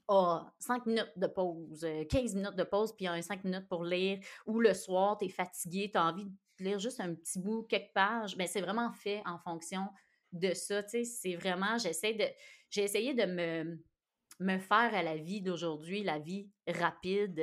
a 0.09 0.53
5 0.59 0.87
minutes 0.87 1.12
de 1.17 1.27
pause, 1.27 1.87
15 2.11 2.35
minutes 2.35 2.57
de 2.57 2.65
pause, 2.65 2.95
puis 2.95 3.07
un 3.07 3.21
5 3.21 3.45
minutes 3.45 3.69
pour 3.69 3.85
lire, 3.85 4.21
ou 4.47 4.61
le 4.61 4.75
soir, 4.75 5.19
tu 5.19 5.27
es 5.27 5.29
fatigué, 5.29 5.91
tu 5.93 5.99
as 5.99 6.07
envie 6.07 6.25
de 6.25 6.65
lire 6.65 6.79
juste 6.79 7.01
un 7.01 7.15
petit 7.15 7.38
bout, 7.38 7.62
quelques 7.65 7.93
pages, 7.95 8.37
mais 8.37 8.45
ben, 8.45 8.51
c'est 8.51 8.61
vraiment 8.61 8.93
fait 8.93 9.23
en 9.27 9.38
fonction 9.38 9.83
de 10.33 10.55
ça, 10.55 10.83
tu 10.83 10.91
sais, 10.91 11.05
c'est 11.05 11.37
vraiment, 11.37 11.79
j'essaie 11.79 12.15
de, 12.15 12.25
j'ai 12.71 12.85
essayé 12.85 13.15
de 13.15 13.25
me, 13.25 13.79
me 14.41 14.59
faire 14.59 14.95
à 14.95 15.03
la 15.03 15.17
vie 15.17 15.43
d'aujourd'hui, 15.43 16.03
la 16.03 16.19
vie 16.19 16.51
rapide, 16.67 17.41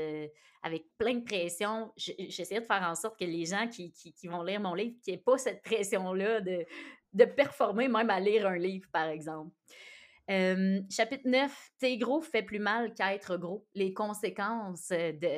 avec 0.61 0.85
plein 0.97 1.15
de 1.15 1.23
pression. 1.23 1.91
J'essayais 1.95 2.61
de 2.61 2.65
faire 2.65 2.83
en 2.83 2.95
sorte 2.95 3.17
que 3.17 3.25
les 3.25 3.45
gens 3.45 3.67
qui, 3.67 3.91
qui, 3.91 4.27
vont 4.27 4.41
lire 4.41 4.59
mon 4.59 4.73
livre, 4.73 4.95
qui 5.03 5.11
n'aient 5.11 5.17
pas 5.17 5.37
cette 5.37 5.61
pression-là 5.61 6.41
de, 6.41 6.65
de 7.13 7.25
performer 7.25 7.87
même 7.87 8.09
à 8.09 8.19
lire 8.19 8.47
un 8.47 8.57
livre, 8.57 8.87
par 8.91 9.07
exemple 9.07 9.53
chapitre 10.89 11.27
9, 11.27 11.71
T'es 11.79 11.97
gros 11.97 12.21
fait 12.21 12.43
plus 12.43 12.59
mal 12.59 12.93
qu'être 12.93 13.37
gros. 13.37 13.65
Les 13.73 13.93
conséquences 13.93 14.89
de, 14.89 15.37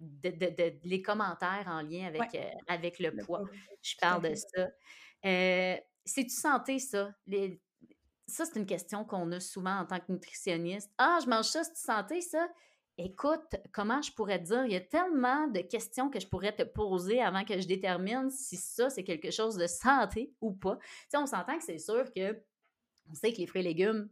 de, 0.00 0.72
les 0.84 1.02
commentaires 1.02 1.64
en 1.66 1.82
lien 1.82 2.06
avec, 2.06 2.34
euh, 2.34 2.50
avec 2.66 2.98
le, 2.98 3.16
poids. 3.24 3.44
Je 3.82 3.94
parle 4.00 4.30
de 4.30 4.34
ça. 4.34 4.68
Euh, 5.24 5.76
C'est-tu 6.04 6.30
santé, 6.30 6.78
ça? 6.78 7.14
Les... 7.26 7.60
Ça, 8.26 8.44
c'est 8.44 8.58
une 8.58 8.66
question 8.66 9.04
qu'on 9.04 9.30
a 9.32 9.40
souvent 9.40 9.78
en 9.80 9.84
tant 9.84 9.98
que 9.98 10.10
nutritionniste. 10.10 10.90
Ah, 10.98 11.18
je 11.22 11.28
mange 11.28 11.46
ça, 11.46 11.64
c'est 11.64 11.76
santé, 11.76 12.20
ça? 12.20 12.48
Écoute, 12.98 13.56
comment 13.72 14.02
je 14.02 14.12
pourrais 14.12 14.38
te 14.38 14.44
dire? 14.44 14.64
Il 14.66 14.72
y 14.72 14.76
a 14.76 14.80
tellement 14.80 15.48
de 15.48 15.60
questions 15.60 16.10
que 16.10 16.20
je 16.20 16.26
pourrais 16.26 16.54
te 16.54 16.62
poser 16.62 17.20
avant 17.20 17.44
que 17.44 17.58
je 17.60 17.66
détermine 17.66 18.30
si 18.30 18.56
ça, 18.56 18.90
c'est 18.90 19.02
quelque 19.02 19.30
chose 19.30 19.56
de 19.56 19.66
santé 19.66 20.32
ou 20.40 20.52
pas. 20.52 20.76
Tu 20.76 20.86
sais, 21.08 21.16
on 21.16 21.26
s'entend 21.26 21.56
que 21.58 21.64
c'est 21.64 21.78
sûr 21.78 22.04
que 22.14 22.40
on 23.10 23.14
sait 23.14 23.32
que 23.32 23.38
les 23.38 23.46
fruits 23.46 23.62
et 23.62 23.64
légumes, 23.64 24.08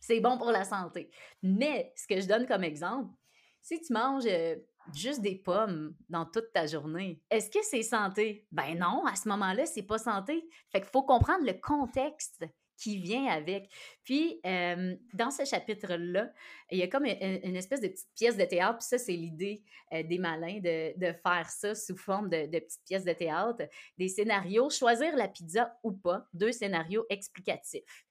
c'est 0.00 0.20
bon 0.20 0.36
pour 0.36 0.50
la 0.50 0.64
santé. 0.64 1.10
Mais 1.42 1.92
ce 1.96 2.06
que 2.06 2.20
je 2.20 2.26
donne 2.26 2.46
comme 2.46 2.64
exemple, 2.64 3.14
si 3.62 3.80
tu 3.80 3.92
manges 3.92 4.26
euh, 4.26 4.56
juste 4.94 5.22
des 5.22 5.36
pommes 5.36 5.94
dans 6.08 6.26
toute 6.26 6.52
ta 6.52 6.66
journée, 6.66 7.22
est-ce 7.30 7.50
que 7.50 7.62
c'est 7.62 7.82
santé? 7.82 8.46
Ben 8.50 8.76
non, 8.76 9.06
à 9.06 9.14
ce 9.14 9.28
moment-là, 9.28 9.64
c'est 9.64 9.84
pas 9.84 9.98
santé. 9.98 10.44
Fait 10.70 10.80
qu'il 10.80 10.90
faut 10.90 11.04
comprendre 11.04 11.46
le 11.46 11.54
contexte 11.54 12.44
qui 12.76 12.98
vient 12.98 13.26
avec. 13.26 13.70
Puis, 14.02 14.40
euh, 14.44 14.96
dans 15.14 15.30
ce 15.30 15.44
chapitre-là, 15.44 16.32
il 16.72 16.78
y 16.78 16.82
a 16.82 16.88
comme 16.88 17.04
une, 17.04 17.54
espèce 17.54 17.80
de 17.80 17.86
petite 17.86 18.12
pièce 18.16 18.36
de 18.36 18.44
théâtre, 18.44 18.78
puis 18.78 18.88
ça, 18.88 18.98
c'est 18.98 19.12
l'idée 19.12 19.62
euh, 19.92 20.02
des 20.02 20.18
malins 20.18 20.58
de, 20.58 21.12
faire 21.22 21.48
ça 21.48 21.76
sous 21.76 21.96
forme 21.96 22.28
de, 22.28 22.46
de 22.46 22.58
petites 22.58 22.84
pièces 22.84 23.04
de 23.04 23.12
théâtre, 23.12 23.68
des 23.98 24.08
scénarios, 24.08 24.68
choisir 24.68 25.14
la 25.14 25.28
pizza 25.28 25.78
ou 25.84 25.92
pas, 25.92 26.26
deux 26.32 26.50
scénarios 26.50 27.06
explicatifs 27.08 28.04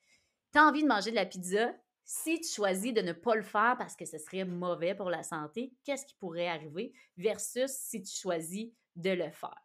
tu 0.52 0.60
as 0.60 0.64
envie 0.64 0.84
de 0.84 0.88
manger 0.88 1.12
de 1.12 1.16
la 1.16 1.26
pizza, 1.26 1.74
si 2.04 2.42
tu 2.42 2.50
choisis 2.50 2.94
de 2.94 3.02
ne 3.02 3.14
pas 3.14 3.36
le 3.36 3.42
faire 3.42 3.76
parce 3.78 3.96
que 3.96 4.06
ce 4.06 4.18
serait 4.18 4.44
mauvais 4.44 4.96
pour 4.96 5.10
la 5.10 5.24
santé, 5.24 5.74
qu'est-ce 5.84 6.06
qui 6.06 6.16
pourrait 6.16 6.48
arriver 6.48 6.94
versus 7.18 7.72
si 7.72 8.02
tu 8.02 8.12
choisis 8.12 8.68
de 8.96 9.12
le 9.12 9.30
faire? 9.32 9.62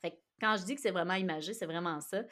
Fait 0.00 0.20
quand 0.40 0.56
je 0.56 0.64
dis 0.64 0.74
que 0.74 0.80
c'est 0.80 0.90
vraiment 0.90 1.14
imagé, 1.14 1.54
c'est 1.54 1.66
vraiment 1.66 2.00
ça. 2.00 2.24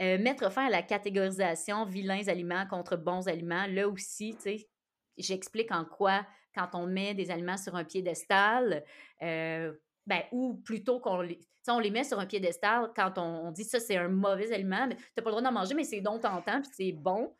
Euh, 0.00 0.18
mettre 0.18 0.50
fin 0.52 0.66
à 0.66 0.70
la 0.70 0.82
catégorisation 0.82 1.84
vilains 1.84 2.28
aliments 2.28 2.66
contre 2.66 2.96
bons 2.96 3.28
aliments, 3.28 3.66
là 3.66 3.88
aussi, 3.88 4.34
tu 4.36 4.42
sais, 4.42 4.68
j'explique 5.16 5.72
en 5.72 5.84
quoi, 5.84 6.26
quand 6.54 6.70
on 6.74 6.86
met 6.86 7.14
des 7.14 7.30
aliments 7.30 7.56
sur 7.56 7.76
un 7.76 7.84
piédestal, 7.84 8.84
euh, 9.22 9.72
ben, 10.06 10.22
ou 10.32 10.54
plutôt 10.54 11.00
qu'on 11.00 11.20
les, 11.20 11.40
on 11.68 11.78
les 11.78 11.90
met 11.90 12.04
sur 12.04 12.18
un 12.18 12.26
piédestal 12.26 12.90
quand 12.94 13.18
on, 13.18 13.50
dit 13.50 13.64
ça, 13.64 13.80
c'est 13.80 13.96
un 13.96 14.08
mauvais 14.08 14.52
aliment, 14.52 14.86
mais 14.86 14.96
tu 14.96 15.02
n'as 15.16 15.22
pas 15.22 15.30
le 15.30 15.36
droit 15.36 15.42
d'en 15.42 15.52
manger, 15.52 15.74
mais 15.74 15.84
c'est 15.84 16.00
donc 16.00 16.22
tentant, 16.22 16.60
puis 16.60 16.70
c'est 16.72 16.92
bon. 16.92 17.34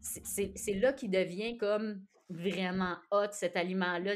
C'est 0.00 0.74
là 0.74 0.92
qu'il 0.92 1.10
devient 1.10 1.56
comme 1.58 2.00
vraiment 2.28 2.96
hot, 3.10 3.32
cet 3.32 3.56
aliment-là. 3.56 4.14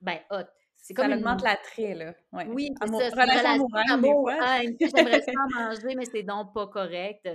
Ben, 0.00 0.18
hot. 0.30 0.44
C'est 0.76 0.94
comme 0.94 1.10
ça 1.10 1.16
augmente 1.16 1.42
l'attrait, 1.42 1.94
là. 1.94 2.14
Oui, 2.48 2.70
c'est 2.80 2.88
ça. 2.88 3.10
C'est 3.10 3.20
relation 3.20 3.66
amour. 3.90 4.30
J'aimerais 4.80 5.22
ça 5.22 5.32
manger, 5.52 5.96
mais 5.96 6.04
c'est 6.04 6.22
donc 6.22 6.54
pas 6.54 6.68
correct. 6.68 7.28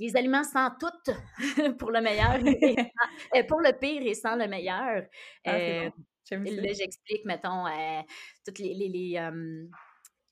Les 0.00 0.16
aliments 0.16 0.42
sans 0.42 0.70
tout 0.70 1.12
pour 1.78 1.92
le 1.92 2.00
meilleur, 2.00 2.36
et, 3.34 3.44
pour 3.44 3.60
le 3.60 3.72
pire 3.78 4.02
et 4.04 4.14
sans 4.14 4.34
le 4.34 4.48
meilleur. 4.48 5.04
Ah, 5.46 5.54
euh, 5.54 5.90
Là, 6.30 6.72
j'explique, 6.72 7.24
mettons, 7.24 7.66
euh, 7.66 8.00
toutes 8.44 8.58
les, 8.58 8.74
les, 8.74 9.20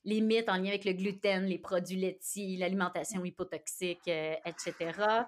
les, 0.04 0.20
mythes 0.20 0.48
en 0.48 0.56
lien 0.56 0.68
avec 0.68 0.84
le 0.84 0.92
gluten, 0.92 1.44
les 1.44 1.58
produits 1.58 1.96
laitiers, 1.96 2.56
l'alimentation 2.56 3.24
hypotoxique, 3.24 4.08
etc. 4.08 5.24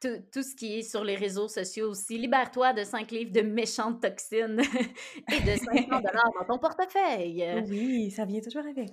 Tout, 0.00 0.18
tout, 0.32 0.42
ce 0.42 0.56
qui 0.56 0.80
est 0.80 0.82
sur 0.82 1.04
les 1.04 1.14
réseaux 1.14 1.46
sociaux 1.46 1.90
aussi. 1.90 2.18
Libère-toi 2.18 2.72
de 2.72 2.82
5 2.82 3.08
livres 3.12 3.30
de 3.30 3.42
méchantes 3.42 4.02
toxines 4.02 4.60
et 5.32 5.40
de 5.40 5.56
500 5.56 5.86
dollars 5.86 6.32
dans 6.40 6.44
ton 6.46 6.58
portefeuille. 6.58 7.64
Oui, 7.68 8.10
ça 8.10 8.24
vient 8.24 8.40
toujours 8.40 8.66
avec. 8.66 8.90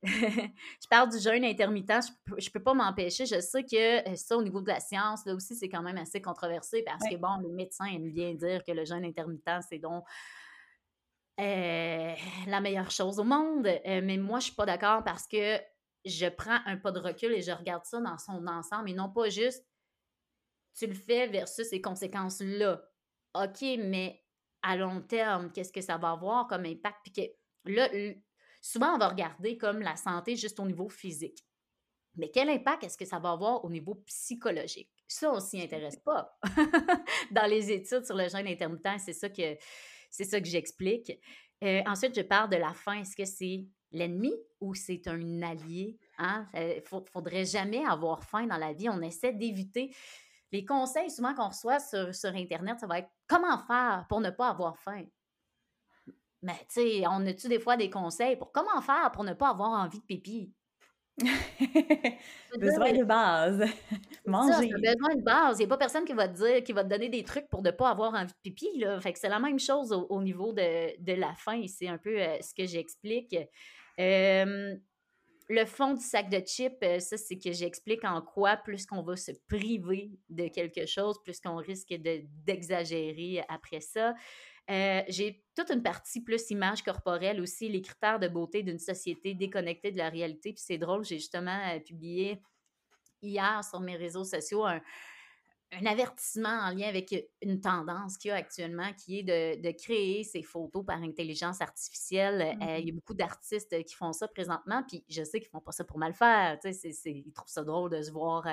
je 0.02 0.88
parle 0.88 1.10
du 1.10 1.18
jeûne 1.18 1.44
intermittent, 1.44 2.06
je 2.06 2.12
peux, 2.24 2.36
peux 2.52 2.62
pas 2.62 2.74
m'empêcher. 2.74 3.26
Je 3.26 3.40
sais 3.40 3.64
que 3.64 4.08
euh, 4.08 4.14
ça, 4.14 4.36
au 4.36 4.42
niveau 4.42 4.60
de 4.60 4.68
la 4.68 4.80
science, 4.80 5.26
là 5.26 5.34
aussi, 5.34 5.56
c'est 5.56 5.68
quand 5.68 5.82
même 5.82 5.98
assez 5.98 6.22
controversé 6.22 6.82
parce 6.82 7.02
que, 7.08 7.16
bon, 7.16 7.38
les 7.42 7.52
médecins 7.52 7.86
aiment 7.86 8.12
bien 8.12 8.34
dire 8.34 8.62
que 8.64 8.72
le 8.72 8.84
jeûne 8.84 9.04
intermittent, 9.04 9.62
c'est 9.68 9.78
donc 9.78 10.04
euh, 11.40 12.14
la 12.46 12.60
meilleure 12.60 12.90
chose 12.90 13.18
au 13.18 13.24
monde. 13.24 13.66
Euh, 13.66 14.00
mais 14.02 14.16
moi, 14.16 14.38
je 14.38 14.46
suis 14.46 14.54
pas 14.54 14.66
d'accord 14.66 15.02
parce 15.02 15.26
que 15.26 15.58
je 16.04 16.26
prends 16.26 16.60
un 16.66 16.76
pas 16.76 16.92
de 16.92 17.00
recul 17.00 17.32
et 17.32 17.42
je 17.42 17.50
regarde 17.50 17.84
ça 17.84 18.00
dans 18.00 18.18
son 18.18 18.46
ensemble 18.46 18.90
et 18.90 18.94
non 18.94 19.10
pas 19.10 19.28
juste 19.28 19.64
tu 20.78 20.86
le 20.86 20.94
fais 20.94 21.26
versus 21.26 21.68
ces 21.68 21.80
conséquences-là. 21.80 22.80
OK, 23.34 23.62
mais 23.78 24.22
à 24.62 24.76
long 24.76 25.00
terme, 25.00 25.50
qu'est-ce 25.52 25.72
que 25.72 25.80
ça 25.80 25.96
va 25.96 26.12
avoir 26.12 26.46
comme 26.46 26.64
impact? 26.64 26.98
Puis 27.02 27.12
que 27.12 27.70
là, 27.72 27.88
souvent, 28.60 28.94
on 28.94 28.98
va 28.98 29.08
regarder 29.08 29.56
comme 29.56 29.80
la 29.80 29.96
santé 29.96 30.36
juste 30.36 30.58
au 30.60 30.66
niveau 30.66 30.88
physique. 30.88 31.44
Mais 32.16 32.30
quel 32.30 32.50
impact 32.50 32.84
est-ce 32.84 32.98
que 32.98 33.04
ça 33.04 33.18
va 33.18 33.30
avoir 33.30 33.64
au 33.64 33.70
niveau 33.70 33.94
psychologique? 34.06 34.90
Ça, 35.06 35.32
on 35.32 35.40
s'y 35.40 35.60
intéresse 35.60 35.96
pas. 35.96 36.38
Dans 37.30 37.48
les 37.48 37.70
études 37.70 38.04
sur 38.04 38.16
le 38.16 38.28
jeûne 38.28 38.46
intermittent, 38.46 38.98
c'est 38.98 39.12
ça 39.12 39.28
que, 39.28 39.56
c'est 40.10 40.24
ça 40.24 40.40
que 40.40 40.46
j'explique. 40.46 41.12
Euh, 41.62 41.80
ensuite, 41.86 42.16
je 42.16 42.22
parle 42.22 42.50
de 42.50 42.56
la 42.56 42.74
faim. 42.74 43.00
Est-ce 43.00 43.16
que 43.16 43.24
c'est 43.24 43.66
l'ennemi 43.92 44.34
ou 44.60 44.74
c'est 44.74 45.06
un 45.06 45.42
allié? 45.42 45.96
Il 46.18 46.24
hein? 46.24 46.48
ne 46.54 46.60
euh, 46.60 47.00
faudrait 47.12 47.44
jamais 47.44 47.84
avoir 47.84 48.24
faim 48.24 48.46
dans 48.46 48.58
la 48.58 48.72
vie. 48.72 48.88
On 48.88 49.00
essaie 49.00 49.32
d'éviter. 49.32 49.94
Les 50.50 50.64
conseils 50.64 51.10
souvent 51.10 51.34
qu'on 51.34 51.48
reçoit 51.48 51.78
sur, 51.78 52.14
sur 52.14 52.34
Internet, 52.34 52.80
ça 52.80 52.86
va 52.86 52.98
être 52.98 53.10
comment 53.26 53.58
faire 53.58 54.06
pour 54.08 54.20
ne 54.20 54.30
pas 54.30 54.48
avoir 54.48 54.78
faim? 54.78 55.04
Mais 56.42 56.58
tu 56.68 56.80
sais, 56.80 57.02
on 57.06 57.26
a-tu 57.26 57.48
des 57.48 57.58
fois 57.58 57.76
des 57.76 57.90
conseils 57.90 58.36
pour 58.36 58.52
comment 58.52 58.80
faire 58.80 59.10
pour 59.12 59.24
ne 59.24 59.32
pas 59.32 59.50
avoir 59.50 59.70
envie 59.70 59.98
de 59.98 60.04
pipi? 60.04 60.52
besoin 62.58 62.92
de 62.92 63.04
base. 63.04 63.64
Manger. 64.26 64.70
besoin 64.72 65.16
de 65.16 65.22
base. 65.22 65.58
Il 65.58 65.62
n'y 65.62 65.64
a 65.64 65.68
pas 65.68 65.76
personne 65.76 66.04
qui 66.04 66.12
va 66.12 66.28
te 66.28 66.36
dire, 66.36 66.62
qui 66.62 66.72
va 66.72 66.84
te 66.84 66.88
donner 66.88 67.08
des 67.08 67.24
trucs 67.24 67.48
pour 67.48 67.62
ne 67.62 67.70
pas 67.70 67.90
avoir 67.90 68.14
envie 68.14 68.32
de 68.32 68.50
pipi. 68.50 68.78
Là. 68.78 69.00
Fait 69.00 69.12
que 69.12 69.18
c'est 69.18 69.28
la 69.28 69.40
même 69.40 69.58
chose 69.58 69.92
au, 69.92 70.22
niveau 70.22 70.52
de, 70.52 70.96
de, 71.02 71.12
la 71.14 71.34
faim. 71.34 71.64
C'est 71.66 71.88
un 71.88 71.98
peu 71.98 72.20
euh, 72.20 72.40
ce 72.40 72.54
que 72.54 72.66
j'explique. 72.66 73.36
le 73.98 75.64
fond 75.66 75.94
du 75.94 76.04
sac 76.04 76.30
de 76.30 76.38
chips, 76.38 76.76
euh, 76.84 77.00
ça, 77.00 77.16
c'est 77.16 77.38
que 77.38 77.52
j'explique 77.52 78.04
en 78.04 78.20
quoi, 78.20 78.56
plus 78.56 78.86
qu'on 78.86 79.02
va 79.02 79.16
se 79.16 79.32
priver 79.48 80.10
de 80.28 80.46
quelque 80.48 80.86
chose, 80.86 81.20
plus 81.24 81.40
qu'on 81.40 81.56
risque 81.56 81.94
d'exagérer 82.44 83.44
après 83.48 83.80
ça. 83.80 84.14
Euh, 84.70 85.02
j'ai 85.08 85.42
toute 85.56 85.70
une 85.70 85.82
partie 85.82 86.20
plus 86.20 86.50
image 86.50 86.82
corporelle 86.82 87.40
aussi, 87.40 87.68
les 87.68 87.80
critères 87.80 88.18
de 88.18 88.28
beauté 88.28 88.62
d'une 88.62 88.78
société 88.78 89.34
déconnectée 89.34 89.90
de 89.92 89.98
la 89.98 90.10
réalité. 90.10 90.52
Puis 90.52 90.62
c'est 90.64 90.78
drôle, 90.78 91.04
j'ai 91.04 91.18
justement 91.18 91.58
euh, 91.70 91.80
publié 91.80 92.42
hier 93.22 93.64
sur 93.64 93.80
mes 93.80 93.96
réseaux 93.96 94.24
sociaux 94.24 94.66
un, 94.66 94.80
avertissement 95.84 96.48
en 96.48 96.70
lien 96.70 96.88
avec 96.88 97.14
une 97.42 97.60
tendance 97.60 98.16
qu'il 98.16 98.30
y 98.30 98.32
a 98.32 98.36
actuellement, 98.36 98.90
qui 98.94 99.18
est 99.18 99.22
de, 99.22 99.70
créer 99.72 100.24
ces 100.24 100.42
photos 100.42 100.84
par 100.84 101.02
intelligence 101.02 101.60
artificielle. 101.60 102.56
Euh, 102.62 102.78
il 102.78 102.86
y 102.86 102.90
a 102.90 102.92
mmh 102.92 102.96
beaucoup 102.96 103.14
d'artistes 103.14 103.84
qui 103.84 103.94
font 103.94 104.12
ça 104.12 104.28
présentement, 104.28 104.82
puis 104.88 105.04
je 105.08 105.22
sais 105.24 105.40
qu'ils 105.40 105.50
font 105.50 105.60
pas 105.60 105.72
ça 105.72 105.84
pour 105.84 105.98
mal 105.98 106.14
faire. 106.14 106.58
ils 106.64 107.32
trouvent 107.32 107.48
ça 107.48 107.64
drôle 107.64 107.90
de 107.90 108.02
se 108.02 108.10
voir 108.10 108.46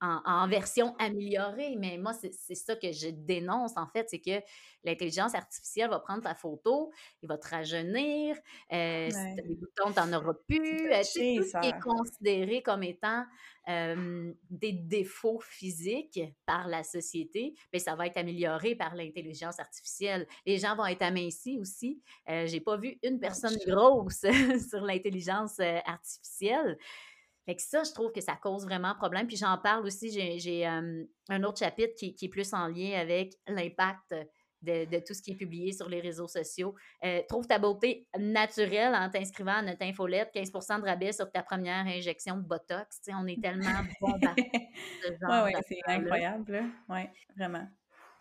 en, 0.00 0.48
version 0.48 0.94
améliorée. 0.98 1.76
Mais 1.78 1.98
moi, 1.98 2.12
c'est 2.12 2.54
ça 2.54 2.76
que 2.76 2.92
je 2.92 3.08
dénonce, 3.08 3.76
en 3.76 3.86
fait, 3.86 4.08
c'est 4.10 4.20
que 4.20 4.44
l'intelligence 4.84 5.34
artificielle 5.34 5.90
va 5.90 6.00
prendre 6.00 6.22
ta 6.22 6.34
photo, 6.34 6.92
il 7.22 7.28
va 7.28 7.38
te 7.38 7.48
rajeunir, 7.48 8.36
euh, 8.72 9.10
si 9.10 9.34
tu 9.36 9.48
des 9.48 9.54
boutons, 9.54 9.92
tu 9.92 10.00
n'en 10.00 10.18
auras 10.18 10.34
plus. 10.48 10.92
Euh, 10.92 10.98
tout 11.00 11.44
ce 11.44 11.60
qui 11.60 11.68
est 11.68 11.80
considéré 11.80 12.62
comme 12.62 12.82
étant 12.82 13.24
des 13.68 14.72
défauts 14.72 15.40
physiques 15.40 16.20
par 16.44 16.68
la 16.68 16.84
société, 16.84 17.52
mais 17.72 17.78
ben, 17.78 17.80
ça 17.80 17.96
va 17.96 18.06
être 18.06 18.16
amélioré 18.16 18.76
par 18.76 18.94
l'intelligence 18.94 19.58
artificielle. 19.58 20.26
Les 20.46 20.58
gens 20.58 20.76
vont 20.76 20.86
être 20.86 21.02
amincis 21.02 21.58
aussi. 21.58 22.00
Euh, 22.28 22.46
J'ai 22.46 22.60
pas 22.60 22.76
vu 22.76 22.96
une 23.02 23.18
personne 23.18 23.56
grosse 23.66 24.20
sur 24.70 24.80
l'intelligence 24.82 25.58
euh, 25.58 25.78
artificielle. 25.84 26.78
Fait 27.46 27.54
que 27.54 27.62
ça, 27.62 27.84
je 27.84 27.92
trouve 27.92 28.10
que 28.12 28.20
ça 28.20 28.34
cause 28.34 28.64
vraiment 28.64 28.94
problème. 28.96 29.26
Puis 29.28 29.36
j'en 29.36 29.56
parle 29.56 29.86
aussi, 29.86 30.10
j'ai 30.10 30.66
un 30.66 31.42
autre 31.44 31.58
chapitre 31.60 31.94
qui, 31.96 32.16
est 32.20 32.28
plus 32.28 32.52
en 32.52 32.66
lien 32.66 32.98
avec 32.98 33.34
l'impact 33.46 34.14
de, 34.62 34.98
tout 35.06 35.14
ce 35.14 35.22
qui 35.22 35.32
est 35.32 35.36
publié 35.36 35.72
sur 35.72 35.88
les 35.88 36.00
réseaux 36.00 36.28
sociaux. 36.28 36.74
Euh, 37.04 37.22
trouve 37.28 37.46
ta 37.46 37.58
beauté 37.58 38.08
naturelle 38.18 38.94
en 38.94 39.08
t'inscrivant 39.08 39.58
à 39.58 39.62
notre 39.62 39.82
infolette, 39.82 40.30
15% 40.34 40.80
de 40.80 40.86
rabais 40.86 41.12
sur 41.12 41.30
ta 41.30 41.42
première 41.42 41.86
injection 41.86 42.36
de 42.36 42.42
Botox. 42.42 43.00
on 43.08 43.26
est 43.26 43.40
tellement 43.40 43.64
bombardés 44.00 44.50
Oui, 45.06 45.52
c'est 45.68 45.80
incroyable. 45.86 46.64
Oui, 46.88 47.00
vraiment. 47.36 47.68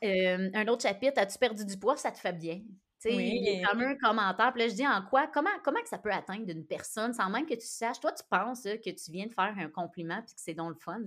un 0.03 0.67
autre 0.67 0.83
chapitre, 0.83 1.19
as-tu 1.19 1.39
perdu 1.39 1.65
du 1.65 1.77
poids? 1.77 1.97
Ça 1.97 2.11
te 2.11 2.19
fait 2.19 2.33
bien. 2.33 2.61
Oui. 3.05 3.41
Les 3.43 3.63
fameux 3.63 3.95
commentaires. 4.01 4.51
Puis 4.53 4.63
là, 4.63 4.67
je 4.67 4.73
dis 4.73 4.87
en 4.87 5.01
quoi, 5.03 5.27
comment, 5.27 5.49
comment 5.63 5.81
que 5.81 5.89
ça 5.89 5.97
peut 5.97 6.11
atteindre 6.11 6.49
une 6.49 6.65
personne 6.65 7.13
sans 7.13 7.29
même 7.29 7.45
que 7.45 7.53
tu 7.53 7.67
saches? 7.67 7.99
Toi, 7.99 8.11
tu 8.11 8.23
penses 8.29 8.63
que 8.63 8.89
tu 8.89 9.11
viens 9.11 9.27
de 9.27 9.33
faire 9.33 9.53
un 9.57 9.69
compliment 9.69 10.21
puis 10.25 10.35
que 10.35 10.41
c'est 10.41 10.53
donc 10.53 10.69
le 10.69 10.79
fun. 10.79 11.01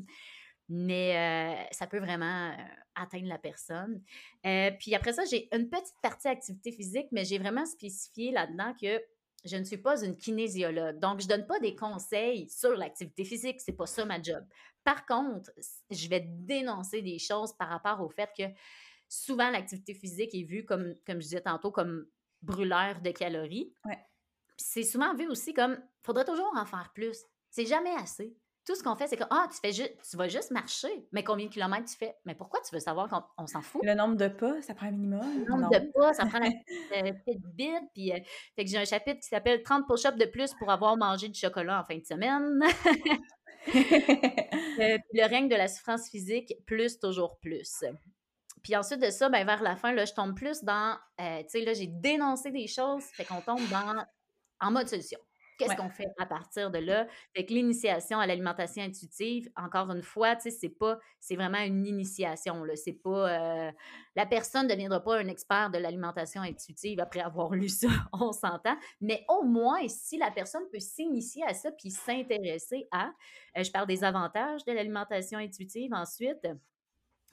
Mais 0.68 1.16
euh, 1.16 1.64
ça 1.72 1.87
peut 1.87 1.98
vraiment 1.98 2.50
euh, 2.50 2.54
atteindre 2.94 3.26
la 3.26 3.38
personne. 3.38 4.02
Euh, 4.44 4.70
puis 4.78 4.94
après 4.94 5.14
ça, 5.14 5.24
j'ai 5.24 5.48
une 5.56 5.68
petite 5.70 5.96
partie 6.02 6.28
activité 6.28 6.72
physique, 6.72 7.06
mais 7.11 7.24
j'ai 7.24 7.38
vraiment 7.38 7.64
spécifié 7.64 8.32
là-dedans 8.32 8.74
que 8.80 9.00
je 9.44 9.56
ne 9.56 9.64
suis 9.64 9.78
pas 9.78 10.04
une 10.04 10.16
kinésiologue. 10.16 10.98
Donc, 10.98 11.20
je 11.20 11.26
ne 11.26 11.30
donne 11.30 11.46
pas 11.46 11.58
des 11.61 11.74
conseils 11.74 12.48
sur 12.50 12.76
l'activité 12.76 13.24
physique. 13.24 13.61
C'est 13.61 13.72
pas 13.72 13.87
ça 13.87 14.04
ma 14.04 14.20
job. 14.20 14.44
Par 14.84 15.06
contre, 15.06 15.50
je 15.90 16.08
vais 16.08 16.24
dénoncer 16.26 17.02
des 17.02 17.18
choses 17.18 17.52
par 17.56 17.68
rapport 17.68 18.00
au 18.00 18.08
fait 18.08 18.30
que 18.37 18.44
souvent, 19.09 19.51
l'activité 19.51 19.94
physique 19.94 20.35
est 20.35 20.44
vue 20.44 20.64
comme, 20.64 20.94
comme 21.07 21.16
je 21.16 21.27
disais 21.27 21.40
tantôt, 21.40 21.71
comme 21.71 22.07
brûleur 22.42 23.01
de 23.01 23.11
calories. 23.11 23.73
Ouais. 23.85 23.99
C'est 24.57 24.83
souvent 24.83 25.14
vu 25.14 25.29
aussi 25.29 25.55
comme, 25.55 25.79
faudrait 26.03 26.25
toujours 26.25 26.53
en 26.57 26.64
faire 26.64 26.90
plus. 26.94 27.18
C'est 27.51 27.66
jamais 27.66 27.94
assez. 27.94 28.37
Tout 28.68 28.75
ce 28.75 28.83
qu'on 28.83 28.97
fait, 28.97 29.07
c'est 29.07 29.16
que, 29.16 29.25
ah, 29.31 29.49
tu, 29.51 29.59
fais 29.61 29.73
tu 29.73 30.16
vas 30.18 30.29
juste 30.29 30.51
marcher. 30.51 31.09
Mais 31.12 31.25
combien 31.25 31.47
de 31.47 31.51
kilomètres 31.51 31.87
tu 31.87 31.97
fais? 31.97 32.14
Mais 32.27 32.35
pourquoi 32.35 32.61
tu 32.61 32.75
veux 32.75 32.81
savoir 32.81 33.09
qu'on 33.09 33.47
s'en 33.47 33.62
fout? 33.62 33.81
Le 33.83 33.94
nombre 33.94 34.16
de 34.16 34.29
pas, 34.29 34.61
ça 34.61 34.75
prend 34.75 34.88
un 34.88 34.90
minimum? 34.90 35.23
Le 35.38 35.51
nombre 35.51 35.71
de 35.71 35.90
pas, 35.94 36.12
ça 36.12 36.27
prend 36.27 36.38
la 36.38 36.51
petite 37.25 37.42
bite. 37.55 37.88
Puis, 37.94 38.12
euh, 38.12 38.18
fait 38.57 38.64
que 38.64 38.71
j'ai 38.71 38.77
un 38.77 38.85
chapitre 38.85 39.21
qui 39.21 39.29
s'appelle 39.29 39.62
30 39.62 39.87
push-ups 39.88 40.18
de 40.18 40.27
plus 40.27 40.53
pour 40.53 40.71
avoir 40.71 40.99
mangé 40.99 41.29
du 41.29 41.40
chocolat 41.40 41.81
en 41.81 41.85
fin 41.85 41.97
de 41.97 42.05
semaine. 42.05 42.61
Euh, 44.81 44.97
le 45.12 45.29
règne 45.29 45.49
de 45.49 45.57
la 45.57 45.66
souffrance 45.66 46.09
physique, 46.09 46.55
plus, 46.64 47.01
toujours 47.01 47.38
plus. 47.40 47.83
Puis 48.62 48.77
ensuite 48.77 49.01
de 49.01 49.11
ça, 49.11 49.29
ben, 49.29 49.44
vers 49.47 49.62
la 49.62 49.77
fin, 49.77 49.92
là, 49.92 50.05
je 50.05 50.12
tombe 50.12 50.35
plus 50.35 50.64
dans, 50.64 50.97
euh, 51.21 51.42
tu 51.42 51.49
sais, 51.49 51.61
là, 51.64 51.73
j'ai 51.73 51.87
dénoncé 51.87 52.51
des 52.51 52.66
choses, 52.66 53.05
fait 53.12 53.25
qu'on 53.25 53.40
tombe 53.40 53.66
dans, 53.71 54.05
en 54.61 54.71
mode 54.71 54.88
solution. 54.88 55.18
Qu'est-ce 55.59 55.75
qu'on 55.75 55.90
fait 55.90 56.07
à 56.18 56.27
partir 56.27 56.71
de 56.71 56.79
là? 56.79 57.09
Fait 57.35 57.44
que 57.44 57.53
l'initiation 57.53 58.21
à 58.21 58.29
l'alimentation 58.29 58.81
intuitive, 58.85 59.51
encore 59.57 59.90
une 59.90 60.03
fois, 60.03 60.37
tu 60.37 60.42
sais, 60.42 60.51
c'est 60.53 60.68
pas, 60.68 61.01
c'est 61.18 61.35
vraiment 61.35 61.59
une 61.59 61.85
initiation, 61.85 62.62
là. 62.62 62.77
C'est 62.77 62.92
pas, 62.92 63.29
euh, 63.29 63.73
la 64.14 64.27
personne 64.27 64.68
ne 64.68 64.71
deviendra 64.71 65.03
pas 65.03 65.18
un 65.18 65.27
expert 65.27 65.71
de 65.71 65.79
l'alimentation 65.79 66.42
intuitive 66.42 67.01
après 67.01 67.21
avoir 67.21 67.51
lu 67.51 67.68
ça, 67.68 67.88
on 68.12 68.31
s'entend. 68.31 68.77
Mais 69.01 69.25
au 69.29 69.42
moins, 69.42 69.87
si 69.88 70.16
la 70.16 70.31
personne 70.31 70.62
peut 70.71 70.79
s'initier 70.79 71.42
à 71.44 71.55
ça 71.55 71.73
puis 71.73 71.90
s'intéresser 71.90 72.87
à, 72.92 73.11
euh, 73.57 73.64
je 73.64 73.73
parle 73.73 73.88
des 73.88 74.05
avantages 74.05 74.64
de 74.64 74.71
l'alimentation 74.71 75.40
intuitive 75.40 75.92
ensuite, 75.92 76.47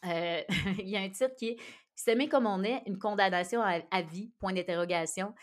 euh, 0.06 0.42
il 0.80 0.90
y 0.90 0.98
a 0.98 1.02
un 1.02 1.10
titre 1.10 1.36
qui 1.36 1.50
est 1.50 1.58
S'aimer 1.96 2.28
comme 2.28 2.46
on 2.46 2.62
est, 2.64 2.84
une 2.88 3.00
condamnation 3.00 3.62
à, 3.62 4.02
vie, 4.02 4.34
point 4.40 4.52
d'interrogation. 4.52 5.34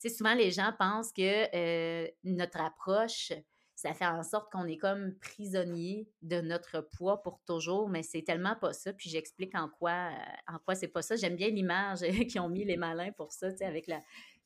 Tu 0.00 0.08
sais, 0.08 0.14
souvent, 0.14 0.34
les 0.34 0.52
gens 0.52 0.72
pensent 0.78 1.12
que 1.12 1.48
euh, 1.52 2.08
notre 2.22 2.60
approche, 2.60 3.32
ça 3.74 3.92
fait 3.92 4.06
en 4.06 4.22
sorte 4.22 4.50
qu'on 4.52 4.66
est 4.68 4.78
comme 4.78 5.16
prisonnier 5.18 6.08
de 6.22 6.40
notre 6.40 6.80
poids 6.80 7.22
pour 7.22 7.40
toujours, 7.44 7.88
mais 7.88 8.04
c'est 8.04 8.22
tellement 8.22 8.54
pas 8.54 8.72
ça. 8.72 8.92
Puis 8.92 9.10
j'explique 9.10 9.56
en 9.56 9.68
quoi, 9.68 10.10
en 10.46 10.58
quoi 10.60 10.76
c'est 10.76 10.88
pas 10.88 11.02
ça. 11.02 11.16
J'aime 11.16 11.34
bien 11.34 11.48
l'image 11.48 12.00
qu'ils 12.30 12.40
ont 12.40 12.48
mis 12.48 12.64
les 12.64 12.76
malins 12.76 13.10
pour 13.16 13.32
ça, 13.32 13.50
tu 13.50 13.58
sais, 13.58 13.64
avec 13.64 13.88
la, 13.88 14.00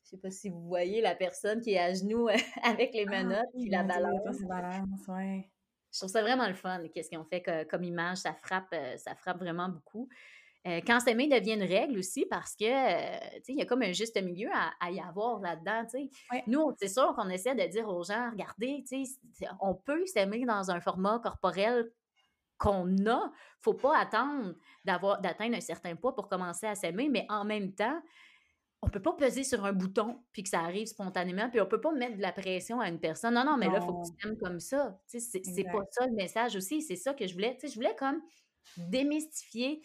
je 0.04 0.10
sais 0.10 0.18
pas 0.18 0.30
si 0.30 0.48
vous 0.48 0.62
voyez 0.66 1.02
la 1.02 1.14
personne 1.14 1.60
qui 1.60 1.72
est 1.72 1.78
à 1.78 1.92
genoux 1.92 2.28
avec 2.62 2.94
les 2.94 3.04
ah 3.06 3.22
menottes 3.22 3.52
puis 3.54 3.68
la 3.68 3.82
balance. 3.82 4.40
Je 5.92 5.98
trouve 5.98 6.10
ça 6.10 6.22
vraiment 6.22 6.46
le 6.46 6.54
fun, 6.54 6.80
qu'est-ce 6.94 7.08
qu'ils 7.08 7.18
ont 7.18 7.24
fait 7.24 7.42
comme 7.68 7.84
image. 7.84 8.18
Ça 8.18 8.34
frappe, 8.34 8.72
euh, 8.72 8.96
ça 8.96 9.14
frappe 9.14 9.38
vraiment 9.38 9.68
beaucoup. 9.68 10.08
euh, 10.66 10.80
quand 10.86 11.00
s'aimer 11.00 11.26
devient 11.26 11.54
une 11.54 11.64
règle 11.64 11.98
aussi, 11.98 12.26
parce 12.26 12.54
que, 12.54 12.64
euh, 12.64 13.40
il 13.48 13.56
y 13.56 13.62
a 13.62 13.66
comme 13.66 13.82
un 13.82 13.92
juste 13.92 14.20
milieu 14.22 14.50
à, 14.80 14.90
y 14.90 15.00
avoir 15.00 15.40
là-dedans, 15.40 15.84
Nous, 16.46 16.72
c'est 16.78 16.88
sûr 16.88 17.14
qu'on 17.14 17.28
essaie 17.30 17.54
de 17.54 17.66
dire 17.66 17.88
aux 17.88 18.04
gens, 18.04 18.30
regardez, 18.30 18.84
on 19.60 19.74
peut 19.74 20.04
s'aimer 20.06 20.44
dans 20.44 20.70
un 20.70 20.80
format 20.80 21.18
corporel 21.18 21.90
qu'on 22.58 23.06
a. 23.06 23.32
faut 23.62 23.72
pas 23.72 23.98
attendre 23.98 24.54
d'avoir, 24.84 25.20
d'atteindre 25.20 25.56
un 25.56 25.60
certain 25.60 25.96
poids 25.96 26.14
pour 26.14 26.28
commencer 26.28 26.66
à 26.66 26.74
s'aimer, 26.74 27.08
mais 27.08 27.26
en 27.30 27.44
même 27.44 27.74
temps, 27.74 28.00
on 28.82 28.88
peut 28.88 29.02
pas 29.02 29.12
peser 29.12 29.44
sur 29.44 29.64
un 29.64 29.72
bouton 29.72 30.22
puis 30.32 30.42
que 30.42 30.48
ça 30.48 30.60
arrive 30.60 30.86
spontanément, 30.86 31.50
puis 31.50 31.60
on 31.60 31.66
peut 31.66 31.80
pas 31.80 31.92
mettre 31.92 32.16
de 32.16 32.22
la 32.22 32.32
pression 32.32 32.80
à 32.80 32.88
une 32.88 32.98
personne. 32.98 33.34
Non, 33.34 33.44
non, 33.44 33.56
mais 33.56 33.66
là, 33.66 33.78
il 33.80 33.84
faut 33.84 34.00
que 34.00 34.08
tu 34.16 34.36
comme 34.36 34.60
ça. 34.60 34.98
C'est, 35.06 35.20
c'est 35.20 35.64
pas 35.64 35.82
ça 35.90 36.06
le 36.06 36.14
message 36.14 36.56
aussi. 36.56 36.82
C'est 36.82 36.96
ça 36.96 37.12
que 37.12 37.26
je 37.26 37.34
voulais. 37.34 37.56
je 37.62 37.74
voulais 37.74 37.94
comme 37.98 38.20
démystifier 38.76 39.82